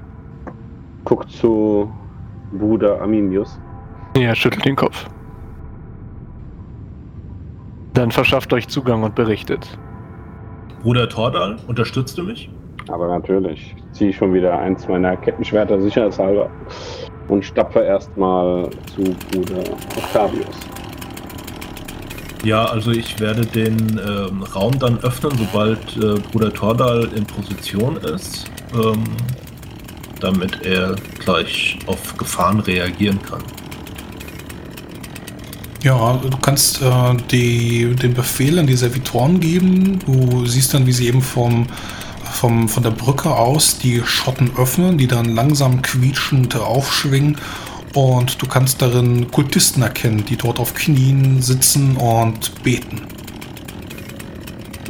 [1.03, 1.91] Guckt zu
[2.53, 3.59] Bruder Aminius.
[4.17, 5.07] Ja, schüttelt den Kopf.
[7.93, 9.77] Dann verschafft euch Zugang und berichtet.
[10.81, 12.49] Bruder Tordal, unterstützt du mich?
[12.87, 16.49] Aber natürlich ziehe ich schon wieder eins meiner Kettenschwerter sicherheitshalber
[17.27, 19.63] und stapfe erstmal zu Bruder
[19.97, 20.55] Octavius.
[22.43, 27.97] Ja, also ich werde den ähm, Raum dann öffnen, sobald äh, Bruder Tordal in Position
[27.97, 28.45] ist,
[28.75, 29.03] ähm,
[30.19, 33.41] damit er gleich auf Gefahren reagieren kann.
[35.81, 39.99] Ja, du kannst äh, die, den Befehl an die Servitoren geben.
[40.05, 41.65] Du siehst dann, wie sie eben vom
[42.35, 47.37] vom, von der Brücke aus die Schotten öffnen, die dann langsam quietschend aufschwingen.
[47.93, 53.01] Und du kannst darin Kultisten erkennen, die dort auf Knien sitzen und beten.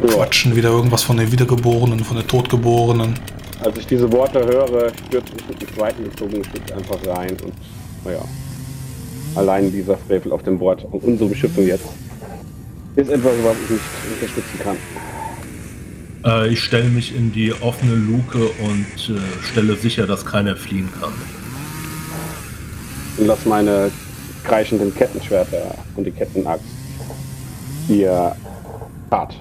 [0.02, 0.08] Ja.
[0.08, 3.14] Quatschen wieder irgendwas von den Wiedergeborenen, von den Totgeborenen.
[3.62, 7.54] Als ich diese Worte höre, stürzt mich mit dem zweiten gezogenen Stück einfach rein und
[8.04, 8.22] naja.
[9.36, 11.86] Allein dieser Frevel auf dem Bord und unsere Beschiffung jetzt
[12.96, 13.82] ist etwas, was ich nicht
[14.14, 14.78] unterstützen kann.
[16.26, 20.90] Äh, ich stelle mich in die offene Luke und äh, stelle sicher, dass keiner fliehen
[21.00, 21.14] kann.
[23.18, 23.92] Und lass meine
[24.44, 26.66] kreischenden Kettenschwerter und die Kettenaxt
[27.88, 28.36] ihr
[29.10, 29.34] Tat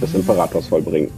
[0.00, 1.10] des Imperators vollbringen.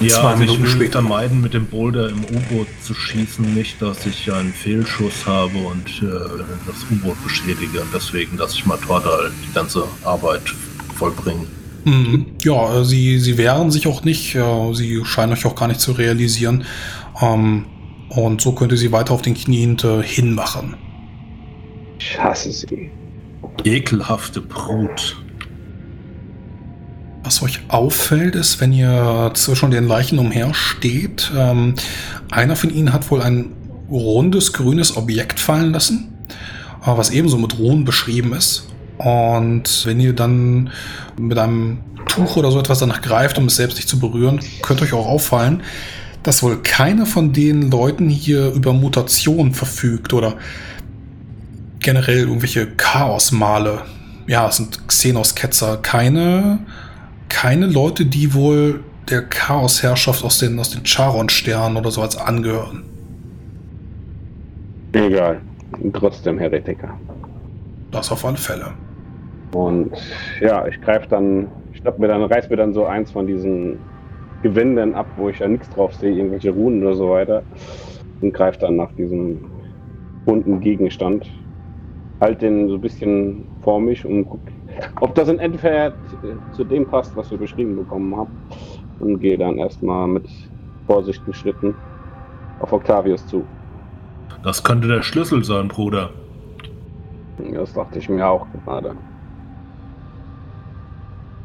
[0.00, 0.92] Ja, Zwei also ich will später.
[0.92, 5.88] vermeiden, mit dem Boulder im U-Boot zu schießen, nicht, dass ich einen Fehlschuss habe und
[6.02, 7.82] äh, das U-Boot beschädige.
[7.82, 10.42] Und deswegen, dass ich mal Tordal die ganze Arbeit
[10.96, 11.59] vollbringen.
[11.84, 12.26] Mhm.
[12.42, 14.34] Ja, äh, sie, sie wehren sich auch nicht.
[14.34, 16.64] äh, Sie scheinen euch auch gar nicht zu realisieren.
[17.20, 17.66] Ähm,
[18.10, 20.74] Und so könnt ihr sie weiter auf den Knien äh, hinmachen.
[21.98, 22.90] Ich hasse sie.
[23.64, 25.16] Ekelhafte Brut.
[27.22, 31.74] Was euch auffällt, ist, wenn ihr zwischen den Leichen umhersteht, ähm,
[32.30, 33.52] einer von ihnen hat wohl ein
[33.90, 36.12] rundes grünes Objekt fallen lassen,
[36.82, 38.66] äh, was ebenso mit Runen beschrieben ist.
[39.02, 40.68] Und wenn ihr dann
[41.18, 44.84] mit einem Tuch oder so etwas danach greift, um es selbst nicht zu berühren, könnte
[44.84, 45.62] euch auch auffallen,
[46.22, 50.34] dass wohl keiner von den Leuten hier über Mutation verfügt oder
[51.78, 53.82] generell irgendwelche Chaosmale.
[54.26, 55.78] Ja, es sind Xenos-Ketzer.
[55.78, 56.58] Keine,
[57.30, 62.82] keine Leute, die wohl der Chaosherrschaft aus den, aus den Charon-Sternen oder sowas angehören.
[64.92, 65.40] Egal.
[65.94, 66.98] Trotzdem Heretiker.
[67.90, 68.74] Das auf alle Fälle.
[69.52, 69.92] Und
[70.40, 73.78] ja, ich greife dann, ich schnapp mir dann, reiß mir dann so eins von diesen
[74.42, 77.42] Gewändern ab, wo ich ja nichts drauf sehe, irgendwelche Runen oder so weiter.
[78.20, 79.44] Und greife dann nach diesem
[80.24, 81.30] bunten Gegenstand.
[82.20, 84.40] Halt den so ein bisschen vor mich und guck,
[85.00, 85.92] ob das in etwa äh,
[86.52, 88.30] zu dem passt, was wir beschrieben bekommen haben.
[88.98, 90.28] Und gehe dann erstmal mit
[90.86, 91.74] vorsichtigen Schritten
[92.60, 93.44] auf Octavius zu.
[94.42, 96.10] Das könnte der Schlüssel sein, Bruder.
[97.54, 98.94] Das dachte ich mir auch gerade.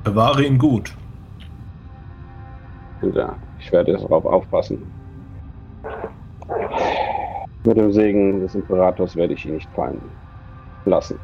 [0.05, 0.95] Bewahre ihn gut.
[3.01, 4.85] Ja, ich werde darauf aufpassen.
[7.65, 9.99] Mit dem Segen des Imperators werde ich ihn nicht fallen
[10.85, 11.17] lassen.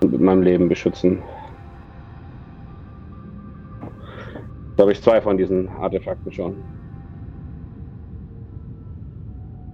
[0.00, 1.20] Und mit meinem Leben beschützen.
[4.76, 6.54] Da habe ich zwei von diesen Artefakten schon.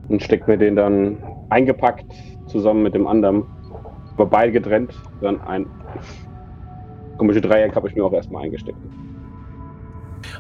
[0.09, 1.19] Und steck mir den dann
[1.51, 2.11] eingepackt
[2.47, 3.45] zusammen mit dem anderen.
[4.17, 4.95] Aber getrennt.
[5.21, 5.67] Dann ein
[7.23, 8.77] komische Dreieck habe ich mir auch erstmal eingesteckt.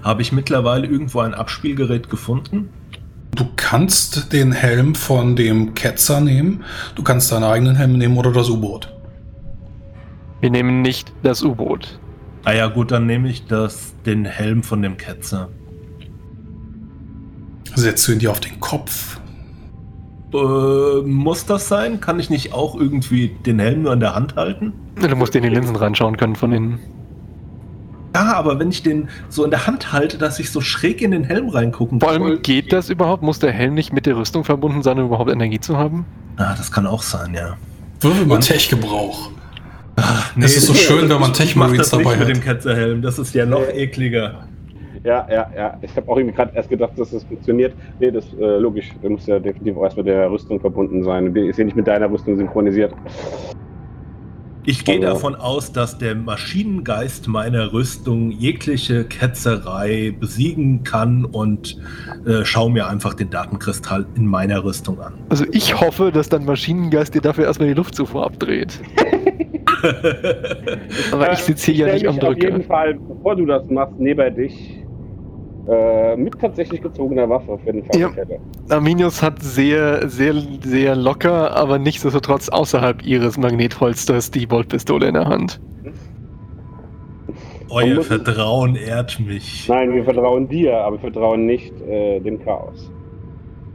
[0.02, 2.70] Habe ich mittlerweile irgendwo ein Abspielgerät gefunden?
[3.36, 6.64] Du kannst den Helm von dem Ketzer nehmen,
[6.96, 8.92] du kannst deinen eigenen Helm nehmen oder das U-Boot.
[10.40, 12.00] Wir nehmen nicht das U-Boot.
[12.42, 15.50] Ah ja, gut, dann nehme ich das, den Helm von dem Ketzer.
[17.76, 19.20] Setzt du ihn dir auf den Kopf.
[20.34, 22.00] Äh, muss das sein?
[22.00, 24.72] Kann ich nicht auch irgendwie den Helm nur in der Hand halten?
[24.96, 26.78] Du musst in die Linsen reinschauen können von innen.
[28.14, 31.12] Ja, aber wenn ich den so in der Hand halte, dass ich so schräg in
[31.12, 33.22] den Helm reingucken Vor allem geht das überhaupt?
[33.22, 36.04] Muss der Helm nicht mit der Rüstung verbunden sein, um überhaupt Energie zu haben?
[36.36, 37.56] Ah, das kann auch sein, ja.
[38.00, 39.30] Würfel mal Tech-Gebrauch.
[40.36, 42.28] Nee, Es ist so schön, wenn man Tech das nicht dabei mit hat.
[42.28, 43.02] dem Ketzerhelm.
[43.02, 44.46] Das ist ja noch ekliger.
[45.04, 45.78] Ja, ja, ja.
[45.82, 47.74] Ich habe auch irgendwie gerade erst gedacht, dass das funktioniert.
[47.98, 48.90] Nee, das äh, logisch.
[49.02, 51.34] Du musst ja definitiv auch erst mit der Rüstung verbunden sein.
[51.34, 52.94] Ist ja nicht mit deiner Rüstung synchronisiert.
[54.64, 61.76] Ich gehe davon aus, dass der Maschinengeist meiner Rüstung jegliche Ketzerei besiegen kann und
[62.26, 65.14] äh, schaue mir einfach den Datenkristall in meiner Rüstung an.
[65.30, 68.80] Also ich hoffe, dass dein Maschinengeist dir dafür erstmal die Luftzufuhr abdreht.
[71.12, 72.64] Aber ich sitze hier ja nicht am auf jeden Drücker.
[72.68, 74.81] Fall, bevor du das machst, neben dich.
[75.68, 78.00] Äh, mit tatsächlich gezogener Waffe auf jeden Fall.
[78.00, 78.10] Ja.
[78.68, 85.26] Arminius hat sehr, sehr, sehr locker, aber nichtsdestotrotz außerhalb ihres Magnetholsters die Boltpistole in der
[85.26, 85.60] Hand.
[87.70, 89.68] Euer muss- Vertrauen ehrt mich.
[89.68, 92.90] Nein, wir vertrauen dir, aber wir vertrauen nicht äh, dem Chaos.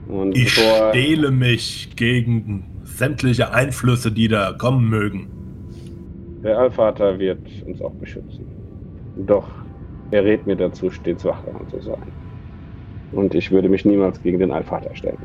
[0.07, 5.27] Und Ich stehle mich gegen sämtliche Einflüsse, die da kommen mögen.
[6.43, 8.45] der Allvater wird uns auch beschützen.
[9.25, 9.47] Doch
[10.11, 12.11] er rät mir dazu, stets wachsam zu sein.
[13.11, 15.17] Und ich würde mich niemals gegen den Allvater stellen.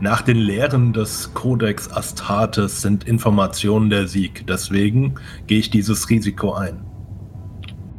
[0.00, 4.44] Nach den Lehren des Codex Astartes sind Informationen der Sieg.
[4.46, 5.14] Deswegen
[5.46, 6.84] gehe ich dieses Risiko ein.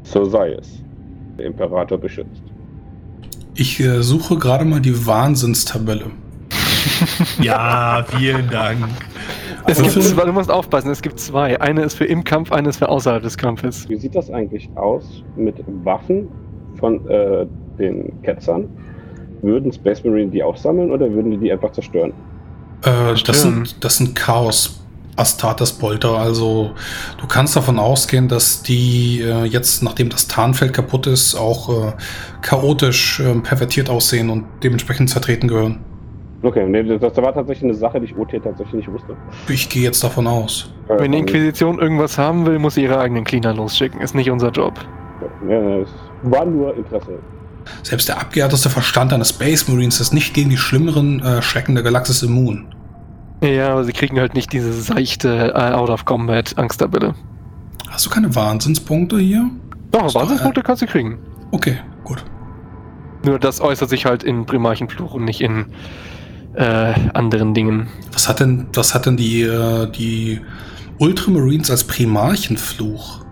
[0.04, 0.84] So sei es.
[1.38, 2.44] der Imperator beschützt.
[3.56, 6.06] Ich äh, suche gerade mal die Wahnsinnstabelle.
[7.42, 8.88] Ja, vielen Dank.
[9.68, 11.60] Es gibt Also- zwei, du musst aufpassen, es gibt zwei.
[11.60, 13.88] Eine ist für im Kampf, eine ist für außerhalb des Kampfes.
[13.90, 16.28] Wie sieht das eigentlich aus mit Waffen
[16.80, 17.46] von äh,
[17.80, 18.68] den Ketzern?
[19.42, 22.14] Würden Space Marine die auch sammeln oder würden die die einfach zerstören?
[22.84, 24.82] Äh, das, sind, das sind Chaos.
[25.18, 26.72] Astartes Bolter, also
[27.22, 31.94] du kannst davon ausgehen, dass die äh, jetzt, nachdem das Tarnfeld kaputt ist, auch äh,
[32.42, 35.85] chaotisch äh, pervertiert aussehen und dementsprechend zertreten gehören.
[36.46, 39.18] Okay, nee, das, das war tatsächlich eine Sache, die ich OT tatsächlich nicht wusste.
[39.50, 40.72] Ich gehe jetzt davon aus.
[40.88, 44.00] Äh, Wenn die Inquisition irgendwas haben will, muss sie ihre eigenen Cleaner losschicken.
[44.00, 44.74] Ist nicht unser Job.
[45.50, 45.90] Ja, es
[46.22, 47.18] war nur Interesse.
[47.82, 51.84] Selbst der abgehärteste Verstand eines Space Marines ist nicht gegen die schlimmeren äh, Schrecken der
[51.84, 52.68] Galaxis immun.
[53.42, 57.16] Ja, aber sie kriegen halt nicht diese seichte äh, Out-of-Combat-Angsttabelle.
[57.90, 59.50] Hast du keine Wahnsinnspunkte hier?
[59.90, 61.18] Doch, Ist doch, Basispunkte kannst du kriegen.
[61.52, 62.24] Okay, gut.
[63.26, 65.66] Nur das äußert sich halt in Primarchenfluch und nicht in
[66.56, 67.88] äh, anderen Dingen.
[68.12, 70.42] Was hat denn, was hat denn die, äh, die
[71.00, 73.26] Ultramarines als Primarchenfluch?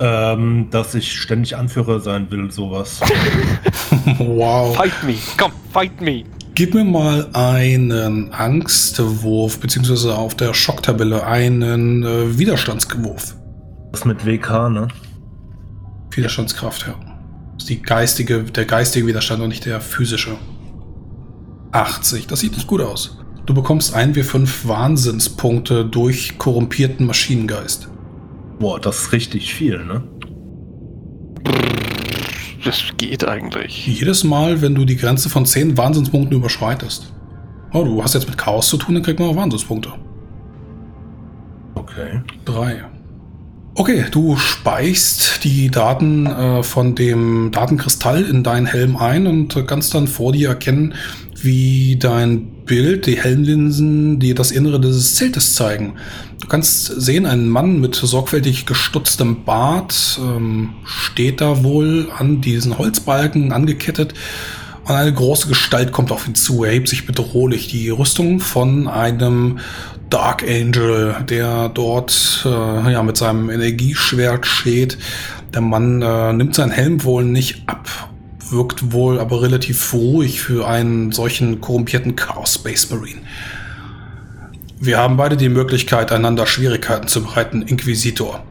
[0.00, 3.00] Ähm, dass ich ständig Anführer sein will, sowas.
[4.18, 4.76] wow.
[4.76, 5.14] Fight me!
[5.36, 6.24] Komm, fight me!
[6.54, 13.36] Gib mir mal einen Angstwurf, beziehungsweise auf der Schocktabelle einen äh, Widerstandswurf.
[13.92, 14.88] Das mit WK, ne?
[16.10, 16.94] Widerstandskraft, ja.
[17.54, 20.36] Das ist die geistige, der geistige Widerstand und nicht der physische.
[21.72, 23.18] 80, das sieht nicht gut aus.
[23.46, 27.88] Du bekommst 1w5 Wahnsinnspunkte durch korrumpierten Maschinengeist.
[28.58, 30.02] Boah, das ist richtig viel, ne?
[32.64, 33.86] Das geht eigentlich.
[33.86, 37.12] Jedes Mal, wenn du die Grenze von 10 Wahnsinnspunkten überschreitest.
[37.72, 39.90] Oh, du hast jetzt mit Chaos zu tun, dann kriegt man auch Wahnsinnspunkte.
[41.74, 42.20] Okay.
[42.44, 42.84] Drei.
[43.74, 49.94] Okay, du speichst die Daten äh, von dem Datenkristall in deinen Helm ein und kannst
[49.94, 50.94] dann vor dir erkennen,
[51.42, 55.94] wie dein Bild, die Helmlinsen, dir das Innere dieses Zeltes zeigen.
[56.40, 62.78] Du kannst sehen, ein Mann mit sorgfältig gestutztem Bart ähm, steht da wohl an diesen
[62.78, 64.14] Holzbalken angekettet
[64.88, 67.68] und eine große Gestalt kommt auf ihn zu, erhebt sich bedrohlich.
[67.68, 69.58] Die Rüstung von einem
[70.08, 74.96] Dark Angel, der dort äh, ja, mit seinem Energieschwert steht.
[75.52, 77.86] Der Mann äh, nimmt seinen Helm wohl nicht ab,
[78.52, 83.20] wirkt wohl aber relativ ruhig für einen solchen korrumpierten Chaos Space Marine.
[84.80, 88.44] Wir haben beide die Möglichkeit, einander Schwierigkeiten zu bereiten, Inquisitor.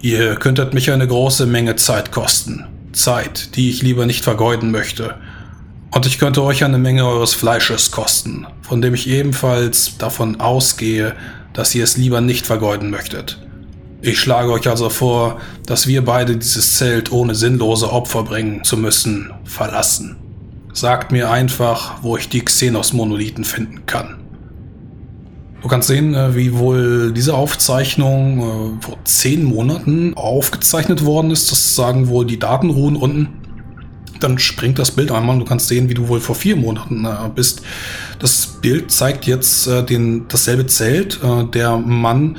[0.00, 2.66] Ihr könntet mich eine große Menge Zeit kosten.
[2.92, 5.14] Zeit, die ich lieber nicht vergeuden möchte.
[5.90, 11.14] Und ich könnte euch eine Menge eures Fleisches kosten, von dem ich ebenfalls davon ausgehe,
[11.52, 13.41] dass ihr es lieber nicht vergeuden möchtet.
[14.04, 18.76] Ich schlage euch also vor, dass wir beide dieses Zelt ohne sinnlose Opfer bringen zu
[18.76, 20.16] müssen verlassen.
[20.72, 24.16] Sagt mir einfach, wo ich die Xenos-Monolithen finden kann.
[25.62, 31.52] Du kannst sehen, äh, wie wohl diese Aufzeichnung äh, vor zehn Monaten aufgezeichnet worden ist.
[31.52, 33.28] Das sagen wohl die Datenruhen unten.
[34.18, 37.04] Dann springt das Bild einmal und du kannst sehen, wie du wohl vor vier Monaten
[37.04, 37.62] äh, bist.
[38.18, 41.20] Das Bild zeigt jetzt den, dasselbe Zelt.
[41.54, 42.38] Der Mann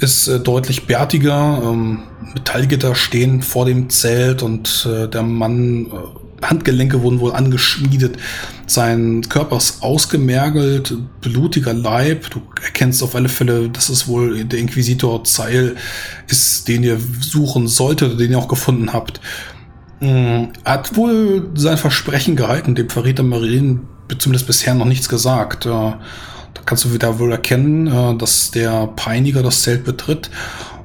[0.00, 1.60] ist äh, deutlich bärtiger.
[1.62, 2.04] Ähm,
[2.34, 8.16] Metallgitter stehen vor dem Zelt und äh, der Mann, äh, Handgelenke wurden wohl angeschmiedet.
[8.66, 12.30] Sein Körper ist ausgemergelt, blutiger Leib.
[12.30, 15.76] Du erkennst auf alle Fälle, dass es wohl der Inquisitor Zeil
[16.28, 19.20] ist, den ihr suchen solltet, den ihr auch gefunden habt.
[20.00, 25.66] Mm, Hat wohl sein Versprechen gehalten, dem Verräter Marien zumindest bisher noch nichts gesagt.
[25.66, 25.92] Äh,
[26.66, 30.30] kannst du wieder wohl erkennen, äh, dass der Peiniger das Zelt betritt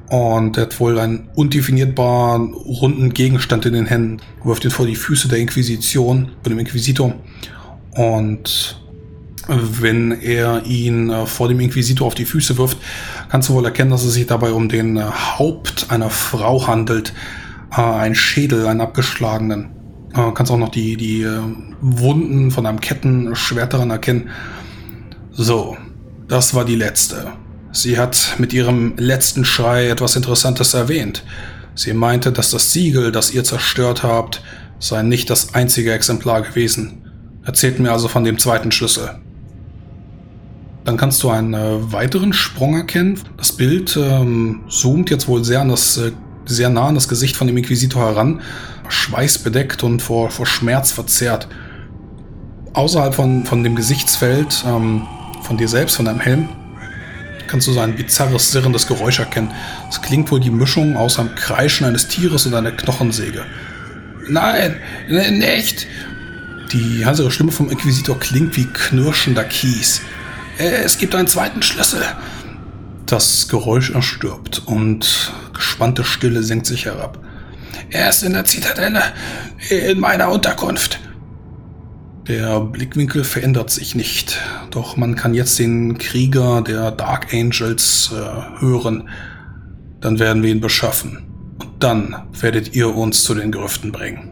[0.08, 4.96] und er hat wohl einen undefinierbaren runden Gegenstand in den Händen, wirft ihn vor die
[4.96, 7.14] Füße der Inquisition, von dem Inquisitor
[7.92, 8.80] und
[9.48, 12.78] wenn er ihn äh, vor dem Inquisitor auf die Füße wirft,
[13.30, 17.12] kannst du wohl erkennen, dass es sich dabei um den äh, Haupt einer Frau handelt.
[17.70, 19.70] Ein Schädel, einen abgeschlagenen.
[20.12, 21.24] Kannst auch noch die, die
[21.80, 24.30] Wunden von einem Kettenschwert daran erkennen.
[25.32, 25.76] So,
[26.28, 27.32] das war die letzte.
[27.72, 31.24] Sie hat mit ihrem letzten Schrei etwas Interessantes erwähnt.
[31.74, 34.42] Sie meinte, dass das Siegel, das ihr zerstört habt,
[34.80, 37.04] sei nicht das einzige Exemplar gewesen.
[37.44, 39.20] Erzählt mir also von dem zweiten Schlüssel.
[40.84, 43.20] Dann kannst du einen äh, weiteren Sprung erkennen.
[43.36, 46.12] Das Bild ähm, zoomt jetzt wohl sehr, an das, äh,
[46.46, 48.40] sehr nah an das Gesicht von dem Inquisitor heran,
[48.88, 51.48] schweißbedeckt und vor, vor Schmerz verzerrt.
[52.72, 55.02] Außerhalb von, von dem Gesichtsfeld, ähm,
[55.50, 56.48] von dir selbst, von deinem Helm,
[57.48, 59.50] kannst du so ein bizarres, sirrendes Geräusch erkennen.
[59.88, 63.44] Es klingt wohl die Mischung aus einem Kreischen eines Tieres und einer Knochensäge.
[64.28, 64.76] Nein,
[65.08, 65.88] nicht!
[66.72, 70.02] Die heisere Stimme vom Inquisitor klingt wie knirschender Kies.
[70.56, 72.04] Es gibt einen zweiten Schlüssel.
[73.06, 77.18] Das Geräusch erstirbt und gespannte Stille senkt sich herab.
[77.90, 79.02] Er ist in der Zitadelle,
[79.68, 81.00] in meiner Unterkunft.
[82.30, 84.40] Der Blickwinkel verändert sich nicht,
[84.70, 89.08] doch man kann jetzt den Krieger der Dark Angels äh, hören.
[90.00, 91.24] Dann werden wir ihn beschaffen.
[91.58, 94.30] Und dann werdet ihr uns zu den Grüften bringen.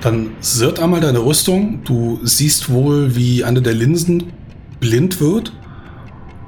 [0.00, 1.84] Dann sirrt einmal deine Rüstung.
[1.84, 4.32] Du siehst wohl, wie eine der Linsen
[4.80, 5.52] blind wird.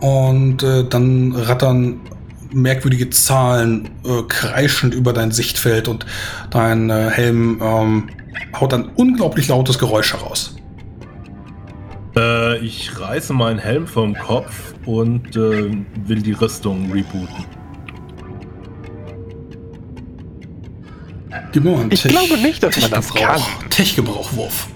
[0.01, 2.01] Und äh, dann rattern
[2.55, 6.07] merkwürdige Zahlen äh, kreischend über dein Sichtfeld und
[6.49, 8.09] dein äh, Helm ähm,
[8.59, 10.57] haut ein unglaublich lautes Geräusch heraus.
[12.17, 15.71] Äh, ich reiße meinen Helm vom Kopf und äh,
[16.07, 17.45] will die Rüstung rebooten.
[21.53, 23.71] Gib mir mal einen Ich Tech- glaube nicht, dass man das Tech-Gebrauch- kann.
[23.71, 24.69] Tech-Gebrauchwurf.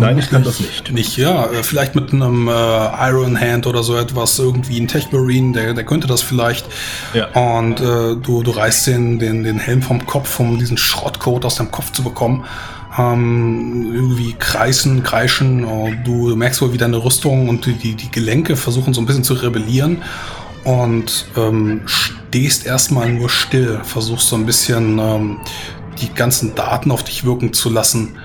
[0.00, 1.46] Nein, ich kann das Vermutlich Nicht, ja.
[1.46, 5.74] äh, Vielleicht mit einem äh, Iron Hand oder so etwas, irgendwie ein Tech Marine, der,
[5.74, 6.66] der könnte das vielleicht.
[7.14, 7.28] Ja.
[7.28, 11.56] Und äh, du, du reißt den, den, den Helm vom Kopf, um diesen Schrottcode aus
[11.56, 12.44] deinem Kopf zu bekommen.
[12.98, 15.64] Ähm, irgendwie kreisen, kreischen.
[15.64, 19.06] äh, du merkst wohl, wie deine Rüstung und die, die, die Gelenke versuchen so ein
[19.06, 20.02] bisschen zu rebellieren.
[20.64, 25.38] Und ähm, stehst erstmal nur still, versuchst so ein bisschen ähm,
[26.00, 28.16] die ganzen Daten auf dich wirken zu lassen.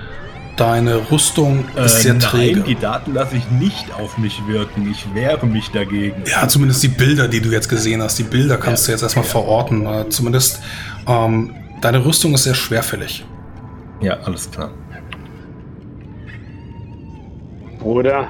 [0.56, 2.56] Deine Rüstung ist sehr Äh, träge.
[2.60, 4.88] nein, die Daten lasse ich nicht auf mich wirken.
[4.88, 6.22] Ich wehre mich dagegen.
[6.26, 8.18] Ja, zumindest die Bilder, die du jetzt gesehen hast.
[8.20, 8.92] Die Bilder kannst Ja.
[8.92, 9.84] du jetzt erstmal verorten.
[9.86, 10.62] Äh, zumindest
[11.08, 13.26] ähm, deine Rüstung ist sehr schwerfällig.
[14.00, 14.70] Ja, alles klar.
[17.80, 18.28] Bruder.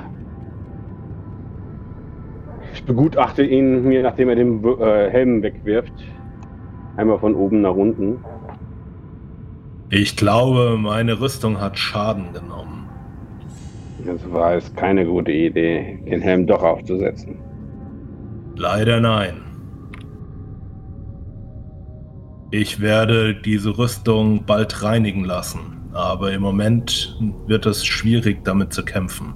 [2.72, 5.92] Ich begutachte ihn mir, nachdem er den äh, Helm wegwirft.
[6.96, 8.18] Einmal von oben nach unten.
[9.96, 12.88] Ich glaube, meine Rüstung hat Schaden genommen.
[14.04, 17.37] Das war es keine gute Idee, den Helm doch aufzusetzen.
[18.57, 19.35] Leider nein.
[22.50, 25.61] Ich werde diese Rüstung bald reinigen lassen,
[25.92, 29.35] aber im Moment wird es schwierig, damit zu kämpfen.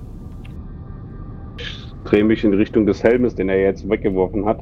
[2.05, 4.59] Drehe mich in Richtung des Helmes, den er jetzt weggeworfen hat.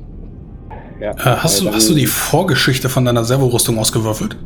[1.00, 4.37] Ja, Äh, hast, du, dann- hast du die Vorgeschichte von deiner Servorüstung ausgewürfelt?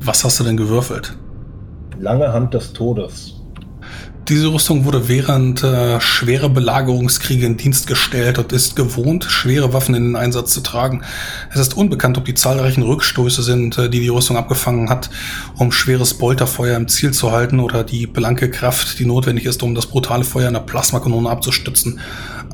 [0.00, 1.16] Was hast du denn gewürfelt?
[1.98, 3.36] Lange Hand des Todes.
[4.28, 9.94] Diese Rüstung wurde während äh, schwerer Belagerungskriege in Dienst gestellt und ist gewohnt, schwere Waffen
[9.94, 11.02] in den Einsatz zu tragen.
[11.54, 15.10] Es ist unbekannt, ob die zahlreichen Rückstöße sind, äh, die die Rüstung abgefangen hat,
[15.58, 19.76] um schweres Bolterfeuer im Ziel zu halten oder die blanke Kraft, die notwendig ist, um
[19.76, 22.00] das brutale Feuer einer Plasmakanone abzustützen.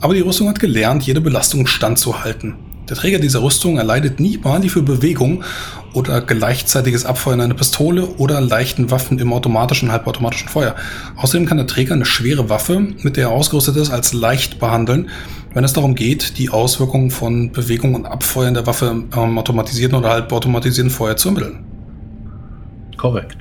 [0.03, 2.72] Aber die Rüstung hat gelernt, jede Belastung standzuhalten.
[2.93, 5.45] Der Träger dieser Rüstung erleidet nie Mali für Bewegung
[5.95, 10.77] oder gleichzeitiges Abfeuern einer Pistole oder leichten Waffen im automatischen und halbautomatischen Feuer.
[11.17, 15.09] Außerdem kann der Träger eine schwere Waffe, mit der er ausgerüstet ist, als leicht behandeln,
[15.55, 20.11] wenn es darum geht, die Auswirkungen von Bewegung und Abfeuern der Waffe im automatisierten oder
[20.11, 21.65] halbautomatisierten Feuer zu ermitteln.
[22.99, 23.39] Korrekt.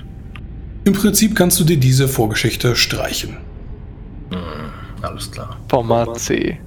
[0.85, 3.35] Im Prinzip kannst du dir diese Vorgeschichte streichen.
[4.29, 4.39] Hm,
[5.01, 5.57] alles klar.
[5.67, 6.57] Format C.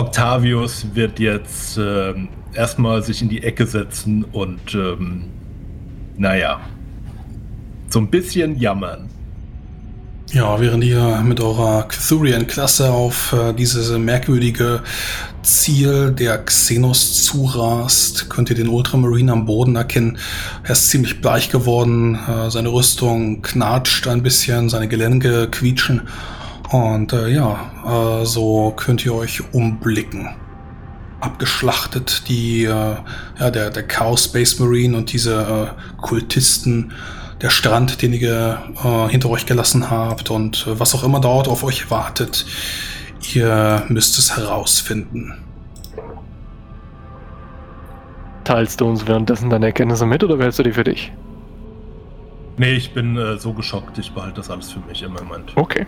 [0.00, 5.24] Octavius wird jetzt ähm, erstmal sich in die Ecke setzen und, ähm,
[6.16, 6.60] naja,
[7.90, 9.10] so ein bisschen jammern.
[10.32, 14.82] Ja, während ihr mit eurer Cthurian-Klasse auf äh, dieses merkwürdige
[15.42, 20.18] Ziel der Xenos zurast, könnt ihr den Ultramarine am Boden erkennen.
[20.62, 26.02] Er ist ziemlich bleich geworden, äh, seine Rüstung knatscht ein bisschen, seine Gelenke quietschen.
[26.70, 30.28] Und äh, ja, äh, so könnt ihr euch umblicken.
[31.20, 36.92] Abgeschlachtet, die, äh, ja, der, der Chaos Space Marine und diese äh, Kultisten,
[37.42, 41.48] der Strand, den ihr äh, hinter euch gelassen habt und äh, was auch immer dort
[41.48, 42.46] auf euch wartet.
[43.34, 45.34] Ihr müsst es herausfinden.
[48.44, 51.12] Teilst du uns währenddessen deine Erkenntnisse mit oder behältst du die für dich?
[52.56, 55.52] Nee, ich bin äh, so geschockt, ich behalte das alles für mich im Moment.
[55.56, 55.86] Okay.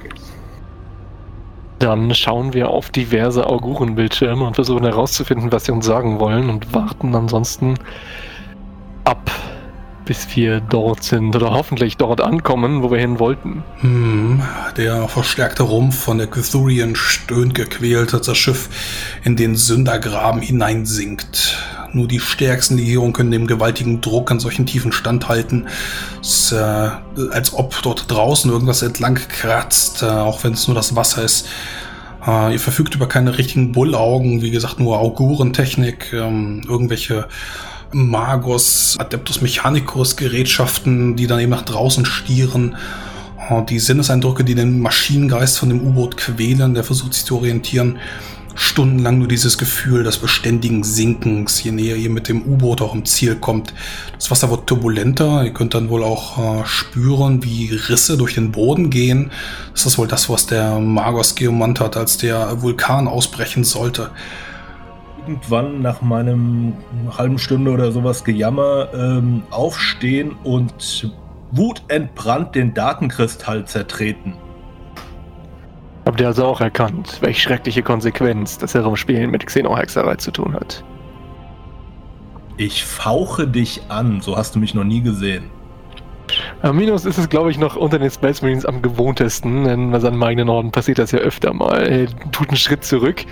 [1.83, 6.73] Dann schauen wir auf diverse Augurenbildschirme und versuchen herauszufinden, was sie uns sagen wollen und
[6.73, 7.75] warten ansonsten
[9.03, 9.33] ab,
[10.05, 13.63] bis wir dort sind oder hoffentlich dort ankommen, wo wir hin wollten.
[13.81, 14.43] Hm,
[14.77, 18.69] der verstärkte Rumpf von der Cthurian stöhnt gequält, als das Schiff
[19.25, 21.59] in den Sündergraben hineinsinkt.
[21.95, 25.69] nur die stärksten Legierungen können dem gewaltigen Druck an solchen Tiefen standhalten.
[26.23, 26.89] Es äh,
[27.31, 31.49] als ob dort draußen irgendwas entlang kratzt, äh, auch wenn es nur das Wasser ist.
[32.27, 37.29] Äh, ihr verfügt über keine richtigen Bullaugen, wie gesagt, nur Augurentechnik, ähm, irgendwelche
[37.93, 42.77] Magos, Adeptus Mechanicus Gerätschaften, die dann eben nach draußen stieren.
[43.49, 47.99] Äh, die Sinneseindrücke, die den Maschinengeist von dem U-Boot quälen, der versucht sich zu orientieren.
[48.55, 53.07] Stundenlang nur dieses Gefühl des beständigen Sinkens, je näher ihr mit dem U-Boot auch im
[53.07, 53.73] Ziel kommt.
[54.15, 58.53] Das Wasser wird turbulenter, ihr könnt dann wohl auch äh, spüren, wie Risse durch den
[58.53, 59.31] Boden gehen.
[59.73, 64.11] Das ist wohl das, was der Magos geomant hat, als der Vulkan ausbrechen sollte.
[65.27, 66.75] Irgendwann nach meinem
[67.17, 71.13] halben Stunde oder sowas Gejammer ähm, aufstehen und
[71.53, 74.35] wutentbrannt den Datenkristall zertreten.
[76.05, 80.83] Habt ihr also auch erkannt, welche schreckliche Konsequenz das Herumspielen mit Xenohexerei zu tun hat?
[82.57, 85.51] Ich fauche dich an, so hast du mich noch nie gesehen.
[86.73, 90.23] Minus ist es, glaube ich, noch unter den Space Marines am gewohntesten, denn bei seinem
[90.23, 91.83] eigenen Orden passiert das ja öfter mal.
[91.83, 93.25] Er tut einen Schritt zurück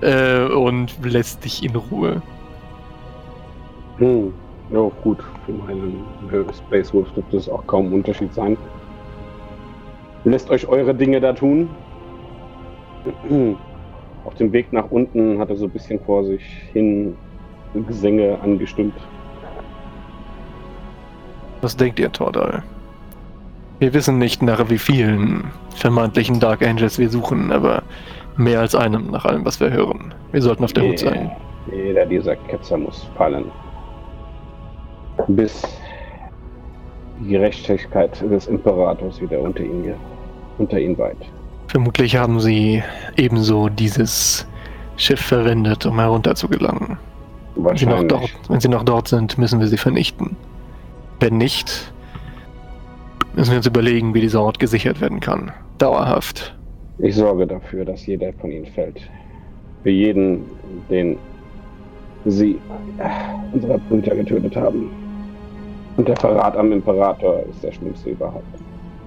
[0.00, 2.22] äh, und lässt dich in Ruhe.
[3.98, 4.32] Hm,
[4.70, 5.18] ja, gut.
[5.44, 6.04] Für meinen
[6.52, 8.56] Space Wolf dürfte es auch kaum ein Unterschied sein.
[10.24, 11.68] Lässt euch eure Dinge da tun.
[14.24, 16.42] Auf dem Weg nach unten hat er so ein bisschen vor sich
[16.72, 17.16] hin
[17.86, 18.94] Gesänge angestimmt.
[21.60, 22.62] Was denkt ihr, Tordal?
[23.78, 25.44] Wir wissen nicht, nach wie vielen
[25.74, 27.82] vermeintlichen Dark Angels wir suchen, aber
[28.36, 30.14] mehr als einem nach allem, was wir hören.
[30.32, 31.30] Wir sollten auf der Hut sein.
[31.72, 33.46] Jeder dieser Ketzer muss fallen.
[35.28, 35.62] Bis
[37.20, 39.94] die Gerechtigkeit des Imperators wieder unter ihn,
[40.58, 41.16] unter ihn weiht.
[41.68, 42.82] Vermutlich haben sie
[43.16, 44.46] ebenso dieses
[44.96, 46.98] Schiff verwendet, um herunterzugelangen.
[47.56, 50.36] Wenn sie, noch dort, wenn sie noch dort sind, müssen wir sie vernichten.
[51.20, 51.92] Wenn nicht,
[53.34, 55.52] müssen wir uns überlegen, wie dieser Ort gesichert werden kann.
[55.78, 56.54] Dauerhaft.
[56.98, 59.00] Ich sorge dafür, dass jeder von ihnen fällt.
[59.82, 60.44] Für jeden,
[60.88, 61.18] den
[62.24, 62.58] sie
[62.98, 64.90] äh, unsere Brüder getötet haben.
[65.96, 68.44] Und der Verrat am Imperator ist der schlimmste überhaupt.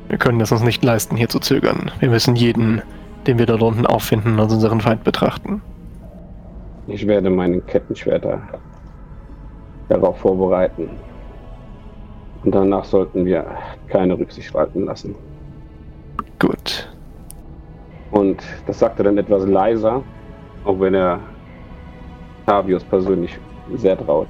[0.08, 1.92] Wir können es uns nicht leisten, hier zu zögern.
[2.00, 2.82] Wir müssen jeden,
[3.28, 5.62] den wir dort unten auffinden, als unseren Feind betrachten.
[6.88, 8.42] Ich werde meine Kettenschwerter
[9.90, 10.90] darauf vorbereiten.
[12.44, 13.46] Und danach sollten wir
[13.88, 15.14] keine Rücksicht walten lassen.
[16.40, 16.88] Gut.
[18.12, 20.02] Und das sagt er dann etwas leiser,
[20.66, 21.20] auch wenn er
[22.46, 23.38] Tavius persönlich
[23.76, 24.28] sehr traut.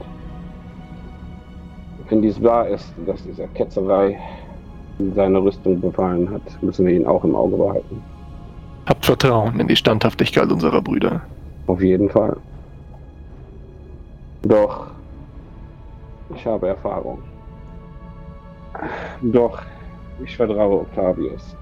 [2.09, 4.19] Wenn dies wahr ist, dass dieser Ketzerei
[5.15, 8.03] seine Rüstung befallen hat, müssen wir ihn auch im Auge behalten.
[8.87, 11.21] Habt Vertrauen in die Standhaftigkeit unserer Brüder.
[11.67, 12.35] Auf jeden Fall.
[14.41, 14.87] Doch,
[16.35, 17.19] ich habe Erfahrung.
[19.21, 19.61] Doch,
[20.23, 21.55] ich vertraue Octavius.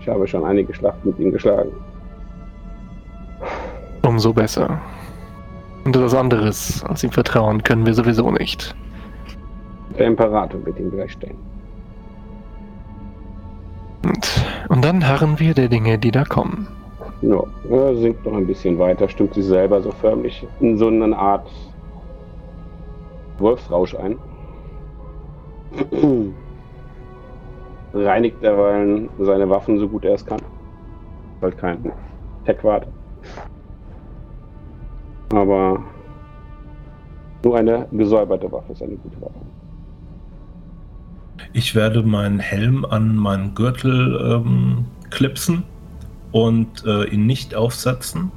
[0.00, 1.70] Ich habe schon einige Schlachten mit ihm geschlagen.
[4.02, 4.80] Umso besser.
[5.84, 8.74] Und etwas anderes als ihm vertrauen können wir sowieso nicht.
[9.98, 11.36] Der Imperator wird ihm gleich stehen.
[14.04, 16.68] Und, und dann harren wir der Dinge, die da kommen.
[17.22, 21.16] Ja, er sinkt noch ein bisschen weiter, stimmt sich selber so förmlich in so eine
[21.16, 21.48] Art
[23.38, 24.18] Wolfsrausch ein.
[27.96, 30.40] Reinigt derweil seine Waffen so gut er es kann.
[31.40, 31.92] Halt kein
[32.44, 32.86] Tech-Wart.
[35.32, 35.82] Aber
[37.44, 39.34] nur eine gesäuberte Waffe ist eine gute Waffe.
[41.52, 45.62] Ich werde meinen Helm an meinen Gürtel ähm, klipsen
[46.32, 48.30] und äh, ihn nicht aufsetzen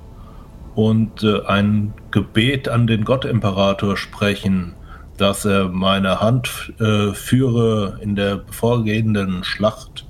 [0.76, 4.74] und äh, ein Gebet an den Gottimperator sprechen,
[5.20, 10.06] dass er meine Hand äh, führe in der bevorgehenden Schlacht.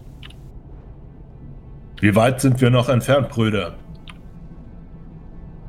[2.02, 3.76] Wie weit sind wir noch entfernt, Brüder?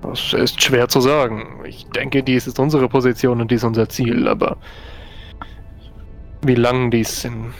[0.02, 1.62] Das ist schwer zu sagen.
[1.64, 4.56] Ich denke, dies ist unsere Position und dies unser Ziel, aber
[6.42, 7.52] wie lang dies in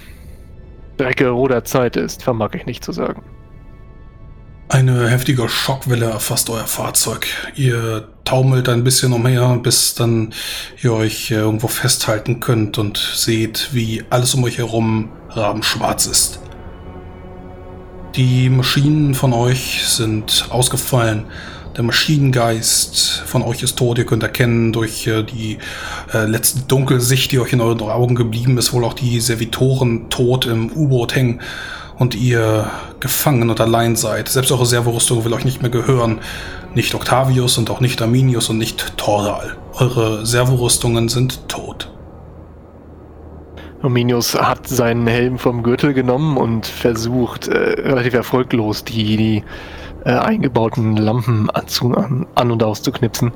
[0.95, 3.23] Strecke oder Zeit ist, vermag ich nicht zu sagen.
[4.71, 7.27] Eine heftige Schockwelle erfasst euer Fahrzeug.
[7.57, 10.33] Ihr taumelt ein bisschen umher, bis dann
[10.81, 16.39] ihr euch irgendwo festhalten könnt und seht, wie alles um euch herum rabenschwarz ist.
[18.15, 21.25] Die Maschinen von euch sind ausgefallen
[21.77, 23.99] der Maschinengeist von euch ist tot.
[23.99, 25.59] Ihr könnt erkennen durch äh, die
[26.13, 30.47] äh, letzte Dunkelsicht, die euch in euren Augen geblieben ist, wohl auch die Servitoren tot
[30.47, 31.41] im U-Boot hängen
[32.01, 34.29] und ihr gefangen und allein seid.
[34.31, 36.21] Selbst eure Servorüstung will euch nicht mehr gehören.
[36.75, 39.57] Nicht Octavius und auch nicht Arminius und nicht Tordal.
[39.75, 41.93] Eure Servorüstungen sind tot.
[43.83, 49.45] Arminius hat seinen Helm vom Gürtel genommen und versucht, äh, relativ erfolglos die, die
[50.07, 53.31] äh, eingebauten Lampen anzu, an, an und auszuknipsen,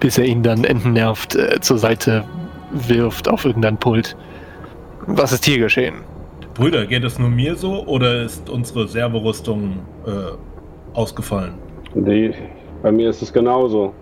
[0.00, 2.24] bis er ihn dann entnervt äh, zur Seite
[2.70, 4.14] wirft auf irgendein Pult.
[5.06, 5.94] Was ist hier geschehen?
[6.54, 11.54] Brüder, geht es nur mir so oder ist unsere Servorüstung äh, ausgefallen?
[11.94, 12.32] Die,
[12.82, 13.92] bei mir ist es genauso.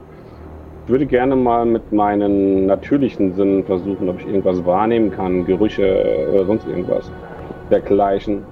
[0.84, 6.28] Ich würde gerne mal mit meinen natürlichen Sinnen versuchen, ob ich irgendwas wahrnehmen kann, Gerüche
[6.30, 7.10] oder sonst irgendwas
[7.70, 8.42] dergleichen.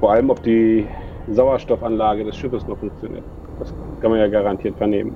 [0.00, 0.86] Vor allem, ob die
[1.32, 3.24] Sauerstoffanlage des Schiffes noch funktioniert.
[3.60, 5.14] Das kann man ja garantiert vernehmen.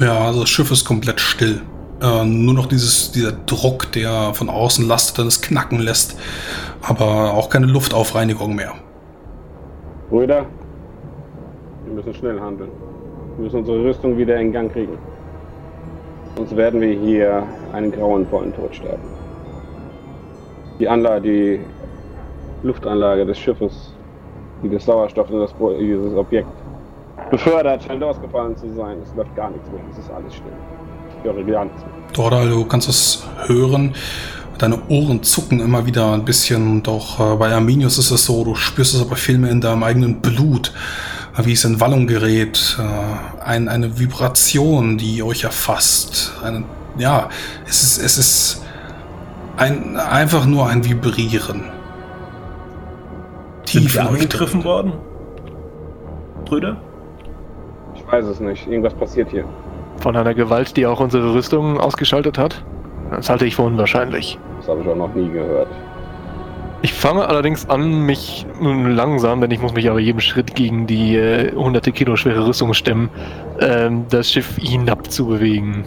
[0.00, 1.60] Ja, also das Schiff ist komplett still.
[2.02, 6.18] Äh, nur noch dieses, dieser Druck, der von außen lastet und es knacken lässt.
[6.82, 8.74] Aber auch keine Luftaufreinigung mehr.
[10.10, 10.46] Brüder,
[11.84, 12.70] wir müssen schnell handeln.
[13.36, 14.98] Wir müssen unsere Rüstung wieder in Gang kriegen.
[16.36, 19.02] Sonst werden wir hier einen grauenvollen Tod sterben.
[20.80, 21.60] Die Anlage, die
[22.66, 23.92] Luftanlage des Schiffes,
[24.62, 26.48] die das Sauerstoff in das, dieses Objekt
[27.30, 28.98] befördert, scheint ausgefallen zu sein.
[29.02, 29.82] Es läuft gar nichts mehr.
[29.92, 30.52] Es ist alles still.
[31.22, 31.92] Ich höre gar nichts mehr.
[32.14, 33.94] Dordal, du kannst es hören.
[34.58, 38.54] Deine Ohren zucken immer wieder ein bisschen, doch äh, bei Arminius ist es so, du
[38.54, 40.72] spürst es aber viel mehr in deinem eigenen Blut,
[41.42, 42.78] wie es in Wallung gerät.
[42.78, 46.32] Äh, ein, eine Vibration, die euch erfasst.
[46.44, 46.64] Eine,
[46.98, 47.28] ja,
[47.66, 48.62] es ist, es ist
[49.56, 51.64] ein, einfach nur ein Vibrieren.
[53.64, 54.92] Sind Tief wir in euch angegriffen worden?
[56.44, 56.76] Brüder?
[57.94, 58.66] Ich weiß es nicht.
[58.66, 59.44] Irgendwas passiert hier.
[60.02, 62.64] Von einer Gewalt, die auch unsere Rüstung ausgeschaltet hat?
[63.12, 64.36] Das halte ich für unwahrscheinlich.
[64.58, 65.68] Das habe ich auch noch nie gehört.
[66.84, 70.88] Ich fange allerdings an, mich nun langsam, denn ich muss mich aber jedem Schritt gegen
[70.88, 73.10] die äh, hunderte Kilo schwere Rüstung stemmen,
[73.60, 75.84] ähm, das Schiff hinab zu bewegen.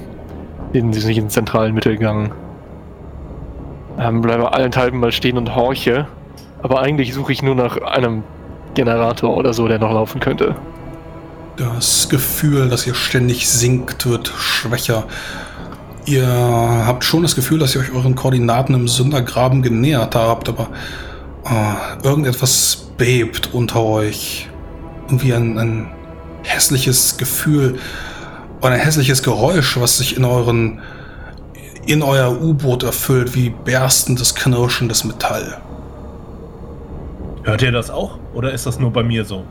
[0.72, 2.32] In diesen zentralen Mittelgang.
[4.00, 6.08] Ähm, bleibe allenthalben mal stehen und horche.
[6.62, 8.24] Aber eigentlich suche ich nur nach einem
[8.76, 10.56] Generator oder so, der noch laufen könnte.
[11.58, 15.06] Das Gefühl, dass ihr ständig sinkt, wird schwächer.
[16.06, 20.70] Ihr habt schon das Gefühl, dass ihr euch euren Koordinaten im Sündergraben genähert habt, aber
[21.46, 24.50] äh, irgendetwas bebt unter euch.
[25.06, 25.92] Irgendwie ein, ein
[26.44, 27.80] hässliches Gefühl
[28.60, 30.82] oder ein hässliches Geräusch, was sich in euren
[31.86, 35.62] in euer U-Boot erfüllt, wie berstendes, knirschendes Metall.
[37.44, 38.18] Hört ihr das auch?
[38.34, 39.46] Oder ist das nur bei mir so?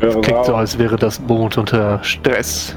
[0.00, 2.76] Klingt so, als wäre das Boot unter Stress.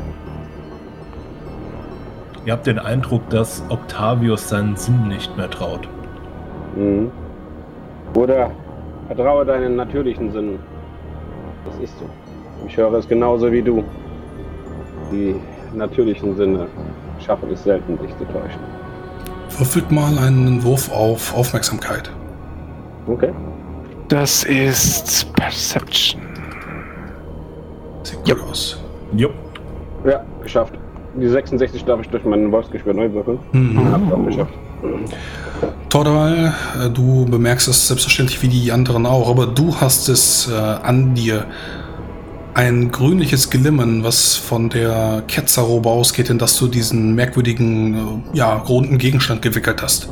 [2.45, 5.87] Ihr habt den Eindruck, dass Octavius seinen Sinn nicht mehr traut.
[6.75, 7.09] Mhm.
[8.11, 8.51] Bruder,
[9.07, 10.59] vertraue deinen natürlichen Sinnen.
[11.65, 12.09] Das ist so.
[12.67, 13.83] Ich höre es genauso wie du.
[15.11, 15.35] Die
[15.73, 16.67] natürlichen Sinne
[17.25, 18.59] schaffen es selten, dich zu täuschen.
[19.57, 22.11] Würfelt mal einen Wurf auf Aufmerksamkeit.
[23.07, 23.31] Okay.
[24.09, 26.32] Das ist Perception.
[28.03, 28.35] Sieht gut Ja.
[28.49, 28.79] aus.
[29.15, 29.33] Jupp.
[30.05, 30.73] Ja, geschafft.
[31.15, 33.39] Die 66 darf ich durch mein Wolfsgeschwür neu würfeln.
[33.51, 33.91] Mhm.
[33.91, 34.53] Hab ich auch geschafft.
[35.89, 40.55] Tordal, äh, du bemerkst es selbstverständlich wie die anderen auch, aber du hast es äh,
[40.55, 41.45] an dir.
[42.55, 47.95] Ein grünliches Glimmen, was von der Ketzerrobe ausgeht, in das du diesen merkwürdigen,
[48.33, 50.09] äh, ja, runden Gegenstand gewickelt hast.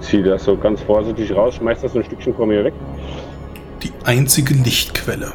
[0.00, 2.74] Zieh das so ganz vorsichtig raus, schmeiß das ein Stückchen vor mir weg.
[4.06, 5.32] Einzige Lichtquelle,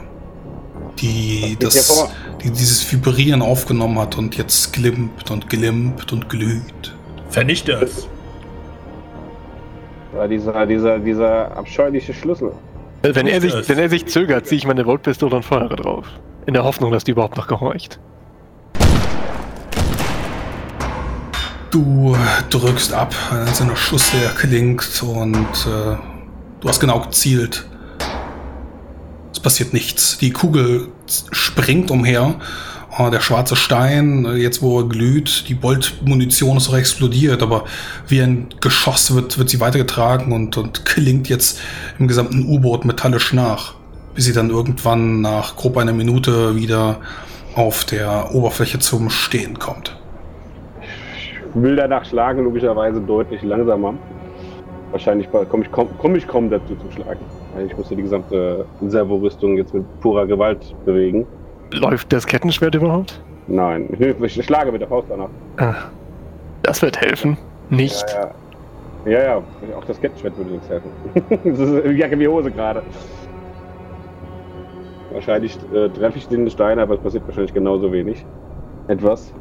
[0.97, 2.09] die, das,
[2.41, 6.95] die dieses Vibrieren aufgenommen hat und jetzt glimmt und glimmt und glüht.
[7.29, 8.07] Vernichte es.
[10.15, 12.53] Ja, dieser, dieser, dieser abscheuliche Schlüssel.
[13.01, 16.05] Äh, Wenn er, sich, wenn er sich zögert, ziehe ich meine Voltpistole und feuere drauf.
[16.45, 17.99] In der Hoffnung, dass die überhaupt noch gehorcht.
[21.71, 22.15] Du
[22.49, 25.97] drückst ab, ein einzelner Schuss, der klingt und äh,
[26.61, 27.65] du hast genau gezielt.
[29.31, 30.17] Es passiert nichts.
[30.17, 30.87] Die Kugel
[31.31, 32.35] springt umher.
[32.97, 37.63] Äh, der schwarze Stein, jetzt wo er glüht, die Boltmunition ist auch explodiert, aber
[38.07, 41.59] wie ein Geschoss wird, wird sie weitergetragen und, und klingt jetzt
[41.99, 43.75] im gesamten U-Boot metallisch nach,
[44.15, 46.97] bis sie dann irgendwann nach grob einer Minute wieder
[47.55, 49.97] auf der Oberfläche zum Stehen kommt.
[50.81, 53.93] Ich will danach schlagen, logischerweise deutlich langsamer.
[54.91, 57.19] Wahrscheinlich komme ich, kaum, komm ich kaum dazu zu schlagen.
[57.55, 61.25] Weil Ich musste die gesamte Servorüstung jetzt mit purer Gewalt bewegen.
[61.71, 63.21] Läuft das Kettenschwert überhaupt?
[63.47, 65.29] Nein, ich, ich schlage mit der Faust danach.
[65.57, 65.75] Ah,
[66.63, 67.37] das wird helfen.
[67.69, 68.05] Nicht.
[68.13, 68.31] Ja, ja.
[69.03, 69.37] Ja, ja,
[69.77, 70.89] auch das Kettenschwert würde nichts helfen.
[71.43, 72.83] das ist wie Jacke wie Hose gerade.
[75.11, 78.23] Wahrscheinlich äh, treffe ich den Stein, aber es passiert wahrscheinlich genauso wenig.
[78.87, 79.33] Etwas.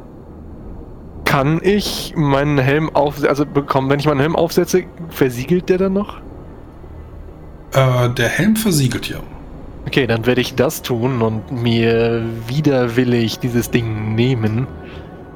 [1.25, 5.93] Kann ich meinen Helm aufsetzen, also bekommen, wenn ich meinen Helm aufsetze, versiegelt der dann
[5.93, 6.21] noch?
[7.73, 9.17] Äh, der Helm versiegelt ja.
[9.87, 14.67] Okay, dann werde ich das tun und mir widerwillig dieses Ding nehmen.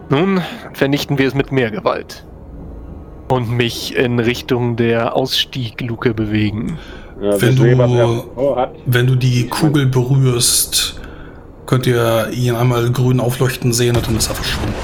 [0.10, 0.42] Nun
[0.74, 2.26] vernichten wir es mit mehr Gewalt.
[3.28, 6.78] Und mich in Richtung der Ausstiegluke bewegen.
[7.20, 7.64] Ja, Wenn du,
[8.86, 11.02] wenn du die Kugel berührst,
[11.66, 14.76] könnt ihr ihn einmal grün aufleuchten sehen und dann ist er verschwunden.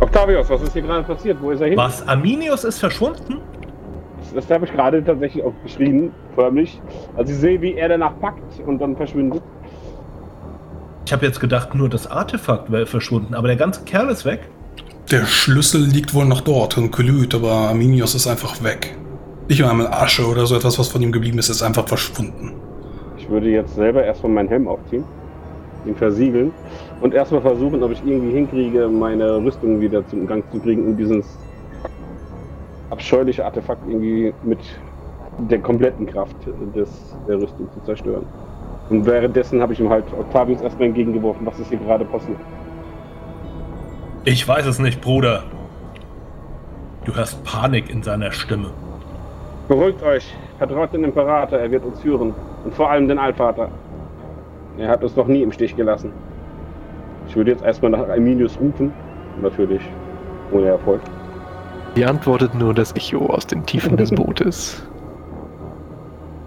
[0.00, 1.36] Octavius, was ist hier gerade passiert?
[1.40, 1.76] Wo ist er hin?
[1.76, 2.06] Was?
[2.08, 3.36] Arminius ist verschwunden?
[4.34, 6.80] Das, das habe ich gerade tatsächlich auch geschrien, förmlich.
[7.16, 9.42] Als ich sehe, wie er danach packt und dann verschwindet.
[11.06, 14.48] Ich habe jetzt gedacht, nur das Artefakt wäre verschwunden, aber der ganze Kerl ist weg.
[15.10, 18.96] Der Schlüssel liegt wohl noch dort in Kylyt, aber Arminius ist einfach weg.
[19.48, 22.52] Nicht einmal Asche oder so etwas, was von ihm geblieben ist, ist einfach verschwunden.
[23.18, 25.02] Ich würde jetzt selber erstmal meinen Helm aufziehen,
[25.84, 26.52] ihn versiegeln
[27.00, 30.96] und erstmal versuchen, ob ich irgendwie hinkriege, meine Rüstung wieder zum Gang zu kriegen, um
[30.96, 31.26] dieses
[32.90, 34.58] abscheuliche Artefakt irgendwie mit
[35.38, 36.36] der kompletten Kraft
[36.74, 38.26] des, der Rüstung zu zerstören.
[38.90, 42.38] Und währenddessen habe ich ihm halt Octavius erstmal entgegengeworfen, was ist hier gerade passiert.
[44.24, 45.44] Ich weiß es nicht, Bruder.
[47.04, 48.70] Du hörst Panik in seiner Stimme.
[49.68, 52.34] Beruhigt euch, vertraut den Imperator, er wird uns führen.
[52.64, 53.70] Und vor allem den Allvater.
[54.76, 56.12] Er hat uns noch nie im Stich gelassen.
[57.28, 58.92] Ich würde jetzt erstmal nach Arminius rufen.
[59.40, 59.82] Natürlich
[60.52, 61.00] ohne Erfolg.
[61.96, 64.82] Die antwortet nur das Echo aus den Tiefen des Bootes.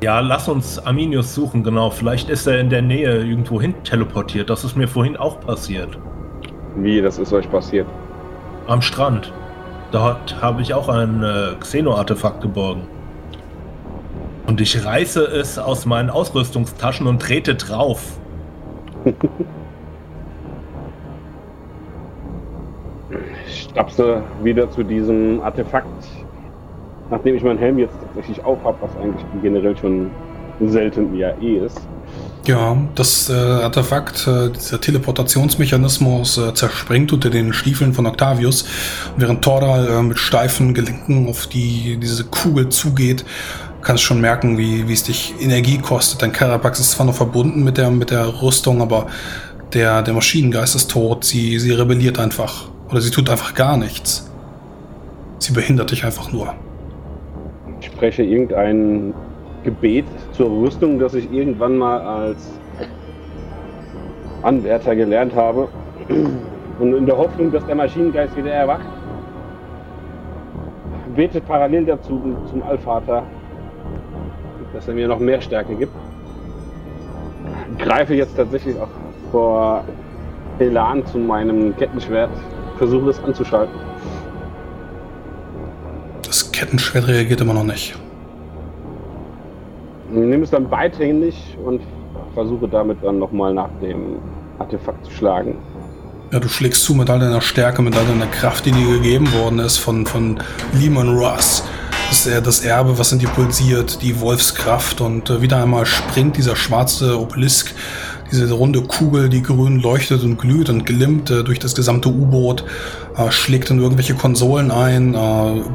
[0.03, 1.89] Ja, lass uns Arminius suchen, genau.
[1.89, 4.49] Vielleicht ist er in der Nähe irgendwo hin teleportiert.
[4.49, 5.97] Das ist mir vorhin auch passiert.
[6.75, 7.87] Wie, das ist euch passiert?
[8.67, 9.31] Am Strand.
[9.91, 12.87] Dort habe ich auch ein äh, Xeno-Artefakt geborgen.
[14.47, 18.17] Und ich reiße es aus meinen Ausrüstungstaschen und trete drauf.
[23.63, 25.87] Ich stapse wieder zu diesem Artefakt.
[27.09, 30.11] Nachdem ich meinen Helm jetzt tatsächlich auf habe, was eigentlich generell schon
[30.59, 31.79] selten ja eh ist.
[32.45, 38.65] Ja, das äh, Artefakt, äh, dieser Teleportationsmechanismus äh, zerspringt unter den Stiefeln von Octavius,
[39.15, 43.23] während Tordal äh, mit steifen Gelenken auf die, diese Kugel zugeht.
[43.81, 46.21] Kannst schon merken, wie, wie es dich Energie kostet.
[46.21, 49.07] Dein Carapax ist zwar noch verbunden mit der, mit der Rüstung, aber
[49.73, 51.23] der, der Maschinengeist ist tot.
[51.23, 52.72] Sie, sie rebelliert einfach.
[52.93, 54.31] Oder sie tut einfach gar nichts.
[55.39, 56.53] Sie behindert dich einfach nur.
[57.79, 59.15] Ich spreche irgendein
[59.63, 62.51] Gebet zur Rüstung, das ich irgendwann mal als
[64.43, 65.69] Anwärter gelernt habe.
[66.77, 68.85] Und in der Hoffnung, dass der Maschinengeist wieder erwacht,
[71.15, 72.21] betet parallel dazu
[72.51, 73.23] zum Allvater,
[74.71, 75.95] dass er mir noch mehr Stärke gibt.
[77.79, 78.87] Greife jetzt tatsächlich auch
[79.31, 79.83] vor
[80.59, 82.29] Elan zu meinem Kettenschwert,
[82.77, 83.75] versuche es anzuschalten.
[86.25, 87.95] Das Kettenschwert reagiert immer noch nicht.
[90.09, 91.81] Nimm es dann beidhändig und
[92.33, 94.17] versuche damit dann nochmal nach dem
[94.59, 95.55] Artefakt zu schlagen.
[96.31, 99.31] Ja, du schlägst zu mit all deiner Stärke, mit all deiner Kraft, die dir gegeben
[99.33, 100.39] worden ist von, von
[100.73, 101.63] Lehman Russ.
[102.13, 105.01] Das ist ja das Erbe, was in dir pulsiert, die Wolfskraft.
[105.01, 107.73] Und äh, wieder einmal springt dieser schwarze Obelisk,
[108.31, 112.65] diese runde Kugel, die grün leuchtet und glüht und glimmt äh, durch das gesamte U-Boot,
[113.17, 115.15] äh, schlägt in irgendwelche Konsolen ein,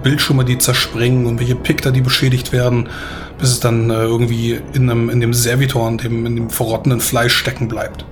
[0.05, 2.89] Bildschirme, die zerspringen, irgendwelche Pikter, die beschädigt werden,
[3.41, 7.35] bis es dann irgendwie in, einem, in dem Servitor, in dem, in dem verrottenden Fleisch
[7.35, 8.05] stecken bleibt.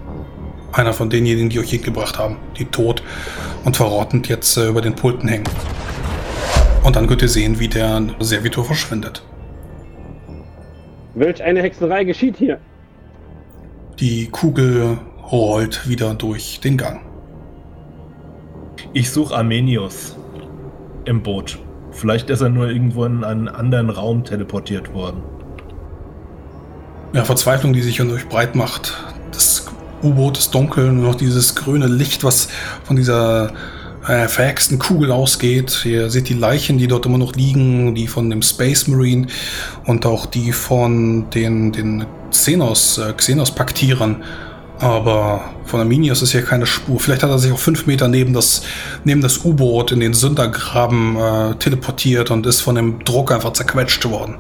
[0.73, 3.05] Einer von denjenigen, die euch hier gebracht haben, die tot
[3.65, 5.47] und verrottend jetzt über den Pulten hängen.
[6.87, 9.21] Und dann könnt ihr sehen, wie der Servitor verschwindet.
[11.17, 12.61] Welch eine Hexerei geschieht hier?
[13.99, 14.97] Die Kugel
[15.33, 17.01] rollt wieder durch den Gang.
[18.93, 20.17] Ich suche Armenius
[21.07, 21.59] im Boot.
[21.91, 25.25] Vielleicht ist er nur irgendwo in einen anderen Raum teleportiert worden.
[27.15, 28.97] Ja, Verzweiflung, die sich an euch breit macht.
[29.33, 29.67] Das
[30.05, 32.47] U-Boot ist dunkel, nur noch dieses grüne Licht, was
[32.85, 33.55] von dieser
[34.09, 35.85] äh, verhexten Kugel ausgeht.
[35.85, 39.27] Ihr seht die Leichen, die dort immer noch liegen, die von dem Space Marine
[39.85, 44.23] und auch die von den, den Xenos, äh, Xenos-Paktierern.
[44.79, 47.01] Aber von Arminius ist hier keine Spur.
[47.01, 48.63] Vielleicht hat er sich auch fünf Meter neben das,
[49.05, 54.05] neben das U-Boot in den Sündergraben äh, teleportiert und ist von dem Druck einfach zerquetscht
[54.05, 54.37] worden.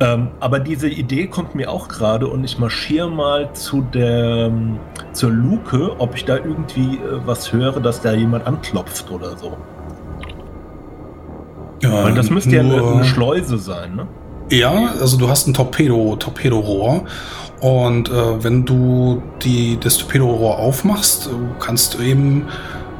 [0.00, 4.50] Ähm, aber diese Idee kommt mir auch gerade und ich marschiere mal zu der
[5.12, 9.56] zur Luke, ob ich da irgendwie äh, was höre, dass da jemand anklopft oder so.
[11.82, 14.06] Ja, Weil das müsste ja eine, eine Schleuse sein, ne?
[14.50, 17.04] Ja, also du hast ein Torpedo, Torpedorohr
[17.60, 21.30] Und äh, wenn du die, das Torpedorohr aufmachst, äh,
[21.60, 22.48] kannst du eben,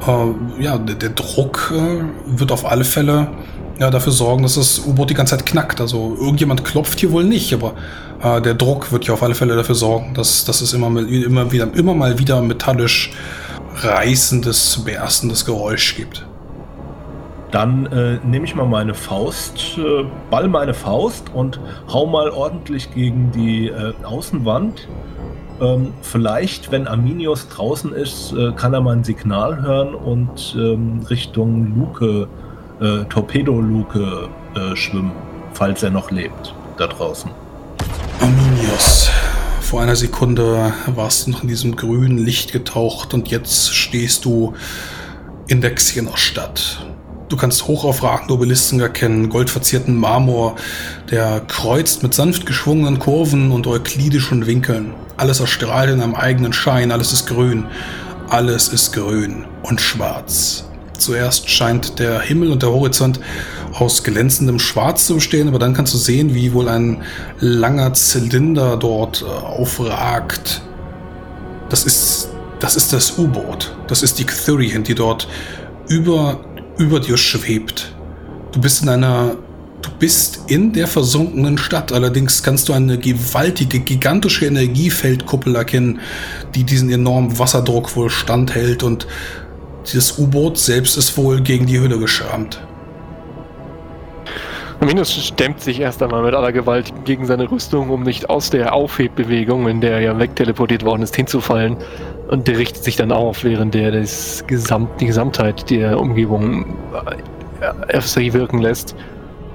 [0.07, 3.29] äh, ja, der, der Druck äh, wird auf alle Fälle
[3.81, 5.81] ja, dafür sorgen, dass das U-Boot die ganze Zeit knackt.
[5.81, 7.75] Also irgendjemand klopft hier wohl nicht, aber
[8.23, 11.53] äh, der Druck wird ja auf alle Fälle dafür sorgen, dass, dass es immer, immer,
[11.53, 13.13] wieder, immer mal wieder metallisch
[13.77, 16.27] reißendes, berstendes Geräusch gibt.
[17.51, 21.59] Dann äh, nehme ich mal meine Faust, äh, ball meine Faust und
[21.93, 24.87] hau mal ordentlich gegen die äh, Außenwand.
[25.61, 31.75] Ähm, vielleicht, wenn Arminius draußen ist, äh, kann er mein Signal hören und ähm, Richtung
[31.77, 32.29] Luke,
[32.81, 35.13] äh, Torpedoluke äh, schwimmen,
[35.53, 37.31] falls er noch lebt da draußen.
[38.61, 39.09] Arminius,
[39.63, 44.53] vor einer Sekunde warst du noch in diesem grünen Licht getaucht und jetzt stehst du
[45.47, 46.85] in der Xenos-Stadt.
[47.31, 50.57] Du kannst hochaufragende Obelisken erkennen, goldverzierten Marmor,
[51.11, 54.93] der kreuzt mit sanft geschwungenen Kurven und euklidischen Winkeln.
[55.17, 57.65] Alles erstrahlt in einem eigenen Schein, alles ist grün.
[58.29, 60.70] Alles ist grün und schwarz.
[61.01, 63.21] Zuerst scheint der Himmel und der Horizont
[63.73, 67.03] aus glänzendem Schwarz zu bestehen, aber dann kannst du sehen, wie wohl ein
[67.39, 70.63] langer Zylinder dort äh, aufragt.
[71.69, 72.29] Das ist
[72.59, 73.75] das ist das U-Boot.
[73.87, 75.27] Das ist die Cthurian, die dort
[75.89, 76.45] über
[76.77, 77.95] über dir schwebt.
[78.53, 79.37] Du bist in einer
[79.81, 81.93] du bist in der versunkenen Stadt.
[81.93, 86.01] Allerdings kannst du eine gewaltige, gigantische Energiefeldkuppel erkennen,
[86.55, 89.07] die diesen enormen Wasserdruck wohl standhält und
[89.93, 92.61] das U-Boot selbst ist wohl gegen die Hülle geschrammt.
[94.83, 98.73] Minus stemmt sich erst einmal mit aller Gewalt gegen seine Rüstung, um nicht aus der
[98.73, 101.77] Aufhebbewegung, in der er ja wegteleportiert worden ist, hinzufallen.
[102.29, 106.79] Und der richtet sich dann auf, während er das Gesamt, die Gesamtheit der Umgebung
[107.61, 108.97] äh, auf sich wirken lässt.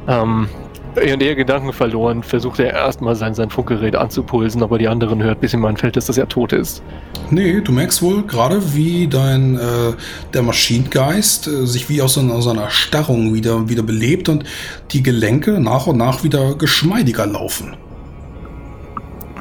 [0.08, 0.48] Ähm,
[0.96, 5.42] während er Gedanken verloren, versucht er erstmal sein, sein Funkgerät anzupulsen, aber die anderen hört,
[5.42, 6.82] bis ihm einfällt, dass das ja tot ist.
[7.30, 9.94] Nee, du merkst wohl gerade, wie dein äh,
[10.34, 14.46] der Maschinengeist äh, sich wie aus aus einer Starrung wieder, wieder belebt und
[14.92, 17.76] die Gelenke nach und nach wieder geschmeidiger laufen.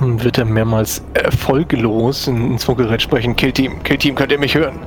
[0.00, 3.36] Dann wird er mehrmals erfolglos ins Funkgerät sprechen.
[3.36, 4.80] Killteam, Killteam, könnt ihr mich hören?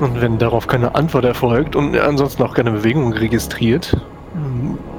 [0.00, 3.96] Und wenn darauf keine Antwort erfolgt und ansonsten auch keine Bewegung registriert,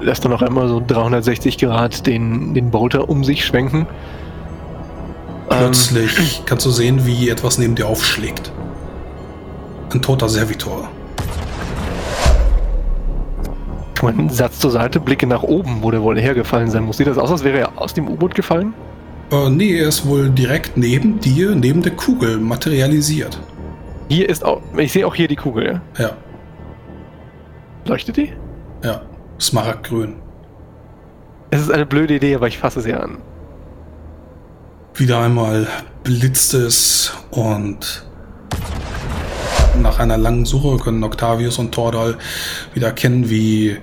[0.00, 3.86] lässt er noch einmal so 360 Grad den, den Bolter um sich schwenken.
[5.50, 8.52] Ähm, Plötzlich kannst du sehen, wie etwas neben dir aufschlägt.
[9.92, 10.88] Ein toter Servitor.
[14.02, 16.96] einen Satz zur Seite, blicke nach oben, wo der wohl hergefallen sein muss.
[16.96, 18.74] Sieht das aus, als wäre er aus dem U-Boot gefallen?
[19.30, 23.38] Äh, nee, er ist wohl direkt neben dir, neben der Kugel, materialisiert.
[24.08, 25.80] Hier ist auch, ich sehe auch hier die Kugel.
[25.96, 26.04] ja?
[26.04, 26.10] Ja,
[27.84, 28.32] Leuchtet die?
[28.84, 29.02] ja.
[29.42, 30.14] Smaragdgrün.
[31.50, 33.18] Es ist eine blöde Idee, aber ich fasse sie an.
[34.94, 35.66] Wieder einmal
[36.04, 38.06] blitzt es und
[39.80, 42.16] nach einer langen Suche können Octavius und Tordal
[42.74, 43.78] wieder erkennen, wie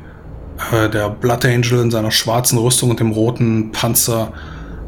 [0.71, 4.31] äh, der Blood Angel in seiner schwarzen Rüstung und dem roten Panzer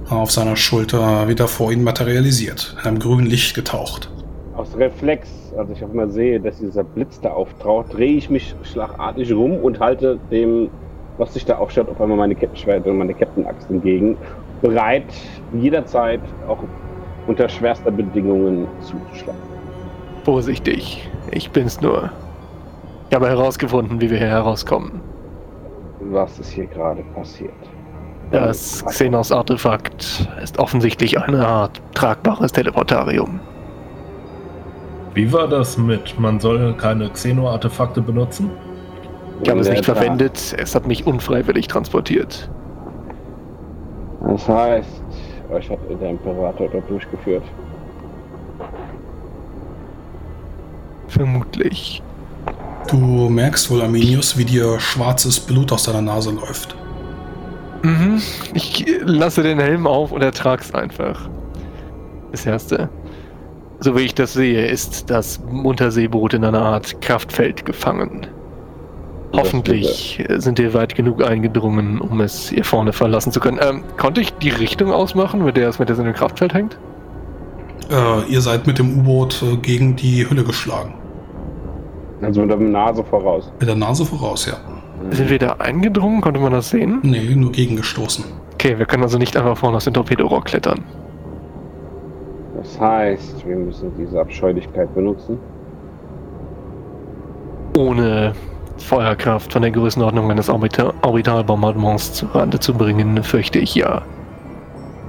[0.10, 4.10] auf seiner Schulter wieder vor ihnen materialisiert, in einem grünen Licht getaucht.
[4.56, 5.28] Aus Reflex,
[5.58, 9.58] als ich auf einmal sehe, dass dieser Blitz da auftaucht, drehe ich mich schlagartig rum
[9.58, 10.70] und halte dem,
[11.18, 14.18] was sich da aufstellt, auf einmal meine Kettenschwerte und meine Kettenaxt entgegen,
[14.62, 15.06] bereit,
[15.54, 16.60] jederzeit auch
[17.28, 19.42] unter schwerster Bedingungen zuzuschlagen.
[20.24, 22.12] Vorsichtig, ich bin's nur.
[23.10, 25.02] Ich habe herausgefunden, wie wir hier herauskommen.
[26.00, 27.52] Was ist hier gerade passiert?
[28.32, 33.42] Das Xenos-Artefakt ist offensichtlich eine Art tragbares Teleportarium.
[35.14, 38.50] Wie war das mit, man soll keine Xeno-Artefakte benutzen?
[39.44, 39.98] Ich habe es nicht Tat.
[39.98, 42.50] verwendet, es hat mich unfreiwillig transportiert.
[44.26, 45.04] Das heißt,
[45.52, 47.44] euch hat der Imperator dort durchgeführt.
[51.08, 52.02] Vermutlich.
[52.90, 52.98] Du
[53.30, 56.76] merkst wohl, Arminius, wie dir schwarzes Blut aus deiner Nase läuft.
[57.84, 58.22] Mhm.
[58.54, 61.28] Ich lasse den Helm auf und ertrag's einfach.
[62.32, 62.90] Das erste.
[63.84, 68.28] So wie ich das sehe, ist das Unterseeboot in einer Art Kraftfeld gefangen.
[69.34, 73.60] Hoffentlich sind wir weit genug eingedrungen, um es hier vorne verlassen zu können.
[73.60, 76.54] Ähm, konnte ich die Richtung ausmachen, mit der es mit der es in dem Kraftfeld
[76.54, 76.78] hängt?
[77.90, 80.94] Äh, ihr seid mit dem U-Boot äh, gegen die Hülle geschlagen.
[82.22, 83.52] Also mit der Nase voraus.
[83.60, 84.58] Mit der Nase voraus, ja.
[85.10, 86.22] Sind wir da eingedrungen?
[86.22, 87.00] Konnte man das sehen?
[87.02, 88.26] Nee, nur gegengestoßen.
[88.54, 90.84] Okay, wir können also nicht einfach vorne aus dem Torpedorohr klettern.
[92.62, 95.40] Das heißt, wir müssen diese Abscheulichkeit benutzen.
[97.76, 98.34] Ohne
[98.78, 104.04] Feuerkraft von der Größenordnung eines Orbita Orbitalbombardements zu Rande zu bringen, fürchte ich ja.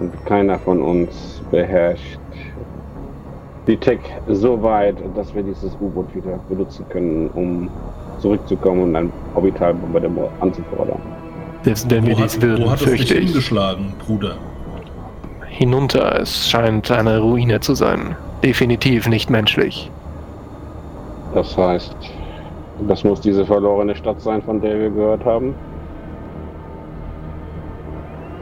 [0.01, 2.19] Und keiner von uns beherrscht
[3.67, 7.71] die Tech so weit, dass wir dieses U-Boot wieder benutzen können, um
[8.19, 11.01] zurückzukommen und ein Orbitalbombardement anzufordern.
[11.63, 14.37] Selbst wenn wir dies hat, würden, wo hat es dich hingeschlagen, Bruder?
[15.55, 18.17] Hinunter, es scheint eine Ruine zu sein.
[18.43, 19.91] Definitiv nicht menschlich.
[21.35, 21.95] Das heißt,
[22.89, 25.55] das muss diese verlorene Stadt sein, von der wir gehört haben.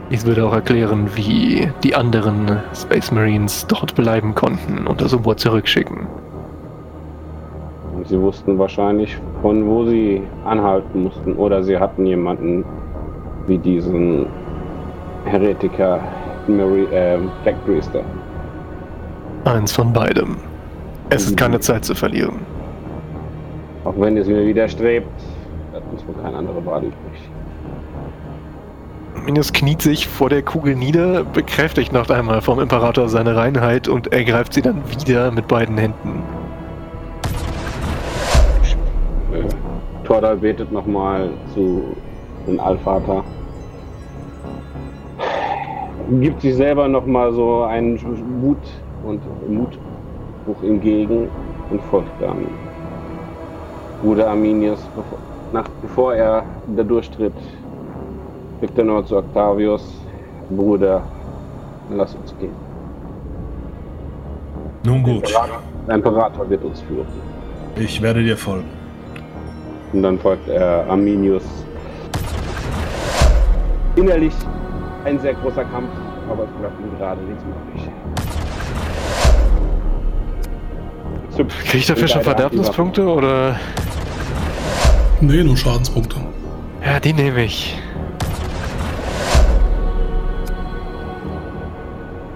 [0.09, 5.41] Dies würde auch erklären, wie die anderen Space Marines dort bleiben konnten und das U-Boot
[5.41, 6.07] zurückschicken.
[7.97, 11.33] Und sie wussten wahrscheinlich, von wo sie anhalten mussten.
[11.33, 12.63] Oder sie hatten jemanden
[13.47, 14.27] wie diesen
[15.25, 15.99] Heretiker
[16.47, 18.03] Mary, äh, Black Priester.
[19.45, 20.37] Eins von beidem.
[21.09, 22.39] Es ist keine Zeit zu verlieren.
[23.83, 25.07] Auch wenn es mir widerstrebt,
[25.73, 27.29] hat uns wohl kein anderer Wahl übrig.
[29.25, 34.11] Minus kniet sich vor der Kugel nieder, bekräftigt noch einmal vom Imperator seine Reinheit und
[34.13, 36.23] ergreift sie dann wieder mit beiden Händen.
[39.31, 39.43] Äh,
[40.05, 41.95] Tordal betet nochmal zu
[42.47, 43.23] den Allvater.
[46.19, 47.93] Gibt sich selber nochmal so einen
[48.41, 48.57] Mut
[49.05, 51.29] und Mutbuch entgegen
[51.69, 52.47] und folgt dann
[54.03, 55.17] Bruder Arminius, bevor,
[55.53, 56.43] nach, bevor er
[56.75, 57.33] da durchtritt,
[58.59, 59.93] blickt er nur zu Octavius,
[60.49, 61.01] Bruder,
[61.91, 62.55] lass uns gehen.
[64.83, 65.33] Nun gut,
[65.87, 67.05] Der Imperator wird uns führen.
[67.75, 68.65] ich werde dir folgen.
[69.93, 71.43] Und dann folgt er Arminius.
[73.95, 74.33] Innerlich
[75.05, 75.89] ein sehr großer Kampf,
[76.31, 77.89] aber bleibt ihm gerade nichts möglich.
[81.35, 83.59] Zupft Kriegt er die Fischer beide Verderbnispunkte oder?
[85.21, 86.17] Nee, nur Schadenspunkte.
[86.85, 87.77] Ja, die nehme ich.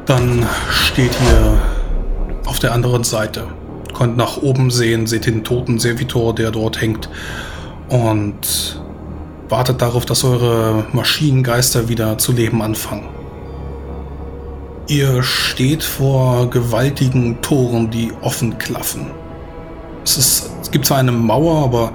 [0.05, 1.57] Dann steht ihr
[2.45, 3.47] auf der anderen Seite.
[3.93, 7.09] Könnt nach oben sehen, seht den toten Servitor, der dort hängt.
[7.89, 8.81] Und
[9.49, 13.14] wartet darauf, dass eure Maschinengeister wieder zu leben anfangen.
[14.87, 19.07] Ihr steht vor gewaltigen Toren, die offen klaffen.
[20.03, 21.93] Es, ist, es gibt zwar eine Mauer, aber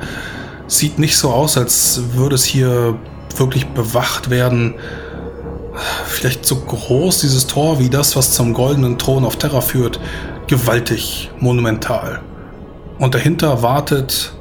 [0.66, 2.98] sieht nicht so aus, als würde es hier
[3.36, 4.74] wirklich bewacht werden
[6.06, 10.00] vielleicht so groß, dieses Tor, wie das, was zum goldenen Thron auf Terra führt,
[10.46, 12.20] gewaltig, monumental.
[12.98, 14.32] Und dahinter wartet,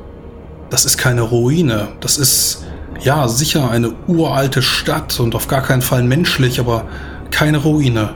[0.69, 2.65] das ist keine Ruine, das ist
[3.01, 6.85] ja sicher eine uralte Stadt und auf gar keinen Fall menschlich, aber
[7.31, 8.09] keine Ruine.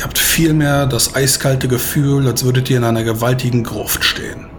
[0.00, 4.49] Ihr habt vielmehr das eiskalte Gefühl, als würdet ihr in einer gewaltigen Gruft stehen.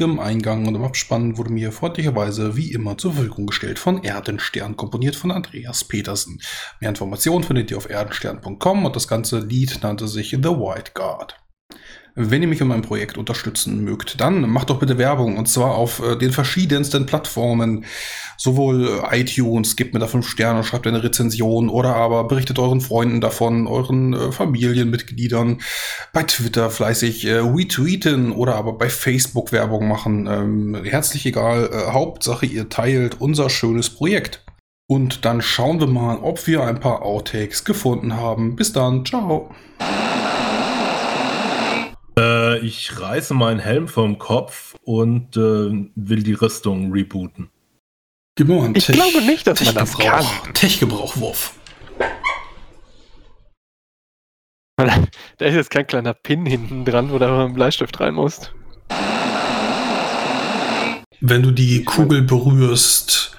[0.00, 4.76] Im Eingang und im Abspann wurde mir freundlicherweise wie immer zur Verfügung gestellt von Erdenstern,
[4.76, 6.40] komponiert von Andreas Petersen.
[6.80, 11.43] Mehr Informationen findet ihr auf erdenstern.com und das ganze Lied nannte sich The White Guard.
[12.16, 15.74] Wenn ihr mich in meinem Projekt unterstützen mögt, dann macht doch bitte Werbung und zwar
[15.74, 17.84] auf äh, den verschiedensten Plattformen.
[18.38, 22.80] Sowohl äh, iTunes, gebt mir da 5 Sterne, schreibt eine Rezension oder aber berichtet euren
[22.80, 25.60] Freunden davon, euren äh, Familienmitgliedern.
[26.12, 30.28] Bei Twitter fleißig äh, retweeten oder aber bei Facebook Werbung machen.
[30.28, 34.44] Ähm, herzlich egal, äh, Hauptsache ihr teilt unser schönes Projekt.
[34.86, 38.54] Und dann schauen wir mal, ob wir ein paar Outtakes gefunden haben.
[38.54, 39.50] Bis dann, ciao.
[42.64, 47.50] Ich reiße meinen Helm vom Kopf und äh, will die Rüstung rebooten.
[48.36, 51.58] Gib mir mal einen Ich glaube nicht, dass man das Tech-Gebrauch- Tech-Gebrauchwurf.
[55.36, 58.52] Da ist jetzt kein kleiner Pin hinten dran, wo du mal einen Bleistift rein musst.
[61.20, 63.36] Wenn du die Kugel berührst,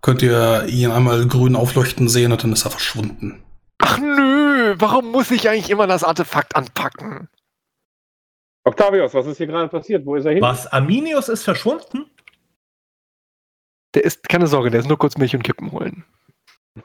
[0.00, 3.42] könnt ihr ihn einmal grün aufleuchten sehen und dann ist er verschwunden.
[3.78, 7.28] Ach nö, warum muss ich eigentlich immer das Artefakt anpacken?
[8.64, 10.06] Octavius, was ist hier gerade passiert?
[10.06, 10.42] Wo ist er hin?
[10.42, 10.66] Was?
[10.66, 12.06] Arminius ist verschwunden?
[13.94, 16.04] Der ist, keine Sorge, der ist nur kurz Milch und Kippen holen.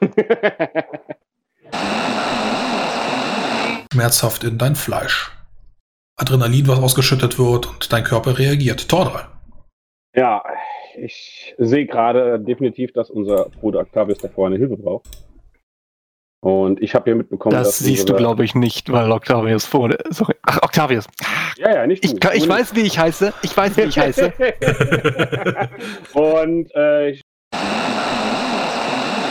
[3.92, 5.32] Schmerzhaft in dein Fleisch.
[6.16, 8.88] Adrenalin, was ausgeschüttet wird und dein Körper reagiert.
[8.88, 9.26] Tordal.
[10.14, 10.44] ja,
[10.96, 15.08] ich sehe gerade definitiv, dass unser Bruder Octavius davor eine Hilfe braucht.
[16.42, 19.90] Und ich habe hier mitbekommen, Das dass siehst du, glaube ich, nicht, weil Octavius vor.
[20.08, 20.34] Sorry.
[20.42, 21.06] Ach, Octavius.
[21.58, 23.34] Ja, ja, nicht Ich, kann, ich weiß, wie ich heiße.
[23.42, 24.32] Ich weiß, wie ich heiße.
[26.14, 27.20] Und äh, ich,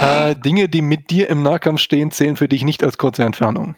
[0.02, 3.76] äh, Dinge, die mit dir im Nahkampf stehen, zählen für dich nicht als kurze Entfernung.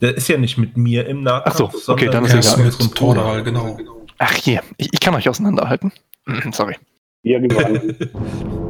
[0.00, 2.66] Der ist ja nicht mit mir im Nahkampf, Ach so, okay, dann ist Er mit
[2.66, 3.76] mit unserem Tordal, genau.
[4.18, 5.92] Ach hier, ich, ich kann euch auseinanderhalten.
[6.52, 6.76] Sorry.
[7.24, 7.96] Irgendwann.